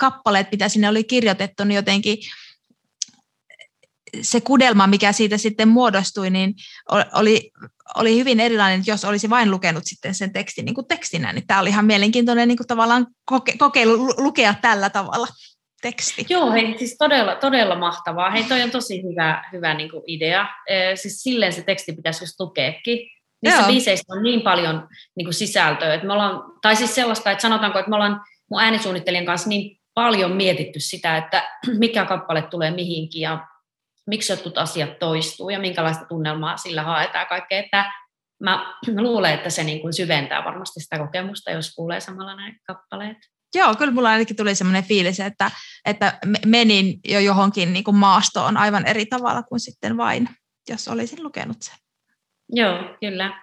[0.00, 2.18] kappaleet, mitä sinne oli kirjoitettu, niin jotenkin
[4.22, 6.54] se kudelma, mikä siitä sitten muodostui, niin
[7.14, 7.50] oli,
[7.94, 11.32] oli hyvin erilainen, jos olisi vain lukenut sitten sen tekstin niin kuin tekstinä.
[11.32, 15.26] Niin tämä oli ihan mielenkiintoinen niin kuin tavallaan koke, kokeilu lukea tällä tavalla
[15.82, 16.26] teksti.
[16.28, 18.30] Joo, hei, siis todella, todella mahtavaa.
[18.30, 20.46] Hei, toi on tosi hyvä, hyvä niin kuin idea.
[20.68, 22.98] E, siis silleen se teksti pitäisi just lukeekin.
[23.42, 23.68] Niissä Joo.
[23.68, 27.78] biiseistä on niin paljon niin kuin sisältöä, että me ollaan, tai siis sellaista, että sanotaanko,
[27.78, 31.48] että me ollaan mun äänisuunnittelijan kanssa niin paljon mietitty sitä, että
[31.78, 33.46] mikä kappale tulee mihinkin ja
[34.06, 37.92] miksi jotkut asiat toistuu ja minkälaista tunnelmaa sillä haetaan kaikkea, että
[38.42, 43.16] mä luulen, että se niin kuin syventää varmasti sitä kokemusta, jos kuulee samalla näin kappaleet.
[43.54, 45.50] Joo, kyllä mulla ainakin tuli semmoinen fiilis, että,
[45.84, 50.28] että menin jo johonkin niin kuin maastoon aivan eri tavalla kuin sitten vain,
[50.70, 51.74] jos olisin lukenut sen.
[52.48, 53.42] Joo, kyllä.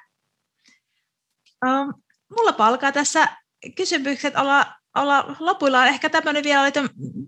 [1.65, 1.93] Um,
[2.37, 3.27] mulla alkaa tässä
[3.75, 6.83] kysymykset olla olla lopuillaan ehkä tämmöinen vielä, että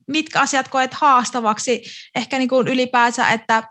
[0.07, 1.84] mitkä asiat koet haastavaksi
[2.16, 3.63] ehkä niin kuin ylipäänsä, että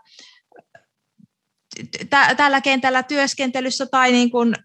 [2.37, 4.55] tällä kentällä työskentelyssä tai niin kuin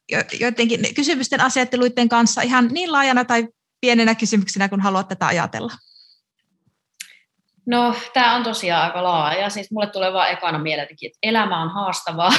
[0.40, 3.48] jotenkin kysymysten asetteluiden kanssa ihan niin laajana tai
[3.80, 5.72] pienenä kysymyksenä, kun haluat tätä ajatella?
[7.66, 9.50] No, tämä on tosiaan aika laaja.
[9.50, 12.32] Siis mulle tulee vaan ekana mieleen, että elämä on haastavaa,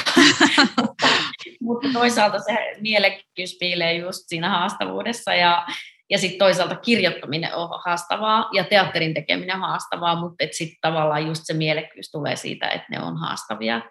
[1.60, 5.66] mutta toisaalta se mielekkyys piilee just siinä haastavuudessa ja
[6.12, 11.42] ja sitten toisaalta kirjoittaminen on haastavaa ja teatterin tekeminen on haastavaa, mutta sitten tavallaan just
[11.44, 13.82] se mielekkyys tulee siitä, että ne on haastavia.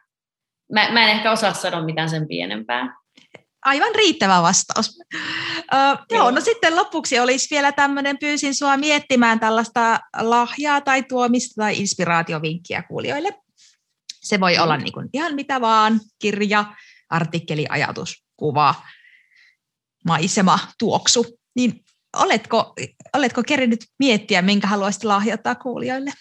[0.73, 2.95] Mä, mä en ehkä osaa sanoa mitään sen pienempää.
[3.65, 4.99] Aivan riittävä vastaus.
[5.73, 11.61] Uh, joo, no sitten lopuksi olisi vielä tämmöinen, pyysin sua miettimään tällaista lahjaa tai tuomista
[11.61, 13.33] tai inspiraatiovinkkiä kuulijoille.
[14.07, 16.65] Se voi olla niin kuin ihan mitä vaan, kirja,
[17.09, 18.75] artikkeli, ajatus, kuva,
[20.05, 21.25] maisema, tuoksu.
[21.55, 21.83] Niin
[22.17, 22.73] Oletko,
[23.17, 26.11] oletko kerännyt miettiä, minkä haluaisit lahjoittaa kuulijoille?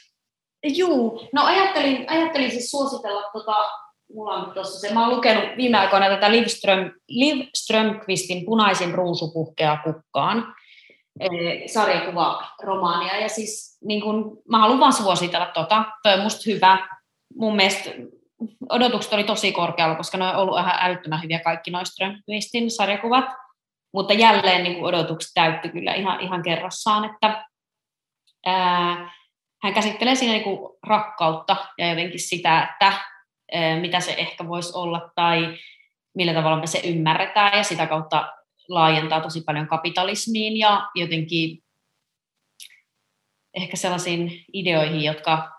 [0.62, 3.57] Joo, no ajattelin, ajattelin siis suositella, tota,
[4.14, 8.95] mulla on tuossa se, mä oon lukenut viime aikoina tätä Liv, Ström, Liv Strömqvistin Punaisin
[8.95, 10.55] ruusupuhkea kukkaan
[11.66, 13.20] sarjakuva romaania.
[13.20, 15.84] Ja siis niin kun, mä haluan vaan suositella tota.
[16.03, 16.88] Toi on musta hyvä.
[17.34, 17.91] Mun mielestä
[18.68, 23.24] odotukset oli tosi korkealla, koska ne on ollut ihan älyttömän hyviä kaikki noista Strömqvistin sarjakuvat.
[23.95, 27.47] Mutta jälleen niin kuin odotukset täytty kyllä ihan, ihan kerrassaan, että
[28.47, 29.12] ää,
[29.62, 32.93] hän käsittelee siinä niin kuin rakkautta ja jotenkin sitä, että
[33.53, 35.59] ää, mitä se ehkä voisi olla tai
[36.14, 38.32] millä tavalla me se ymmärretään ja sitä kautta
[38.68, 41.62] laajentaa tosi paljon kapitalismiin ja jotenkin
[43.55, 45.51] ehkä sellaisiin ideoihin, jotka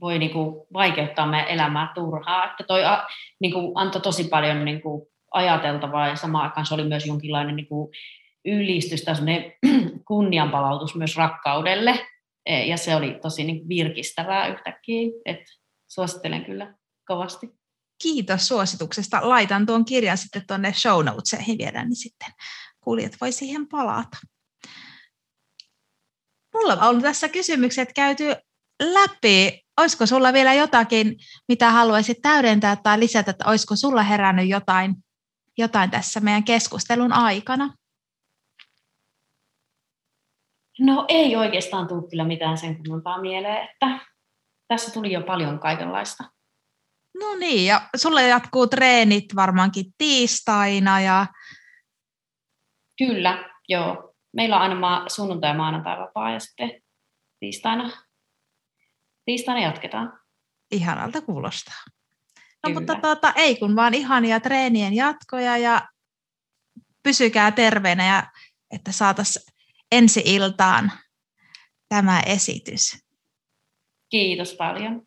[0.00, 2.44] voi niinku vaikeuttaa meidän elämää turhaa.
[2.44, 3.06] Että toi a,
[3.40, 7.90] niinku antoi tosi paljon niinku ajateltavaa ja samaan aikaan se oli myös jonkinlainen niinku
[8.44, 9.14] ylistys tai
[10.08, 12.06] kunnianpalautus myös rakkaudelle.
[12.46, 15.10] E, ja se oli tosi niinku virkistävää yhtäkkiä.
[15.24, 15.40] Et
[15.88, 16.74] suosittelen kyllä
[17.06, 17.48] kovasti.
[18.02, 19.28] Kiitos suosituksesta.
[19.28, 22.28] Laitan tuon kirjan sitten tuonne show notesihin vielä, niin sitten
[22.80, 24.16] kuulijat voi siihen palata.
[26.54, 28.24] Mulla on tässä kysymykset käyty
[28.82, 29.64] läpi.
[29.80, 31.16] Olisiko sulla vielä jotakin,
[31.48, 34.94] mitä haluaisit täydentää tai lisätä, että olisiko sulla herännyt jotain,
[35.58, 37.74] jotain tässä meidän keskustelun aikana?
[40.80, 43.98] No ei oikeastaan tule kyllä mitään sen kummempaa mieleen, että
[44.68, 46.24] tässä tuli jo paljon kaikenlaista.
[47.20, 51.26] No niin, ja sulla jatkuu treenit varmaankin tiistaina ja...
[52.98, 54.14] Kyllä, joo.
[54.36, 56.82] Meillä on aina ma- sunnuntai ja maanantai vapaa ja sitten
[57.40, 57.90] tiistaina,
[59.24, 60.20] tiistaina jatketaan.
[60.70, 61.93] Ihanalta kuulostaa.
[62.64, 62.80] No Kyllä.
[62.80, 65.88] mutta tuota, ei kun vaan ihania treenien jatkoja ja
[67.02, 68.32] pysykää terveenä ja
[68.70, 69.44] että saataisiin
[69.92, 70.92] ensi iltaan
[71.88, 72.98] tämä esitys.
[74.10, 75.02] Kiitos paljon.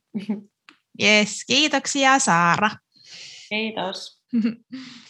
[1.01, 2.69] Yes, kiitoksia Saara.
[3.49, 4.21] Kiitos.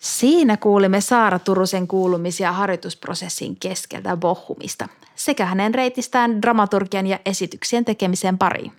[0.00, 8.38] Siinä kuulimme Saara Turusen kuulumisia harjoitusprosessin keskeltä Bohumista sekä hänen reitistään dramaturgian ja esityksien tekemisen
[8.38, 8.72] pariin.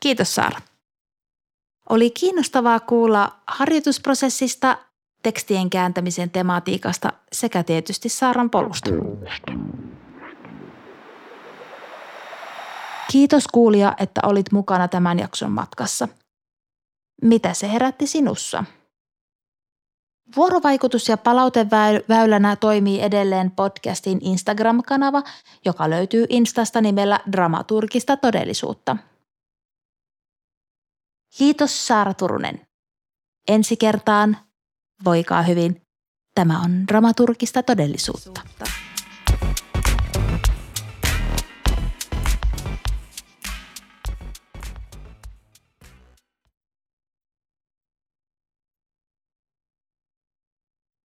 [0.00, 0.60] Kiitos Saara.
[1.88, 4.78] Oli kiinnostavaa kuulla harjoitusprosessista,
[5.22, 8.90] tekstien kääntämisen tematiikasta sekä tietysti Saaran polusta.
[13.10, 16.08] Kiitos kuulija, että olit mukana tämän jakson matkassa.
[17.22, 18.64] Mitä se herätti sinussa?
[20.36, 25.22] Vuorovaikutus- ja palauteväylänä toimii edelleen podcastin Instagram-kanava,
[25.64, 28.96] joka löytyy Instasta nimellä Dramaturgista todellisuutta.
[31.36, 32.66] Kiitos Saara Turunen.
[33.48, 34.36] Ensi kertaan,
[35.04, 35.82] voikaa hyvin.
[36.34, 38.40] Tämä on Dramaturgista todellisuutta.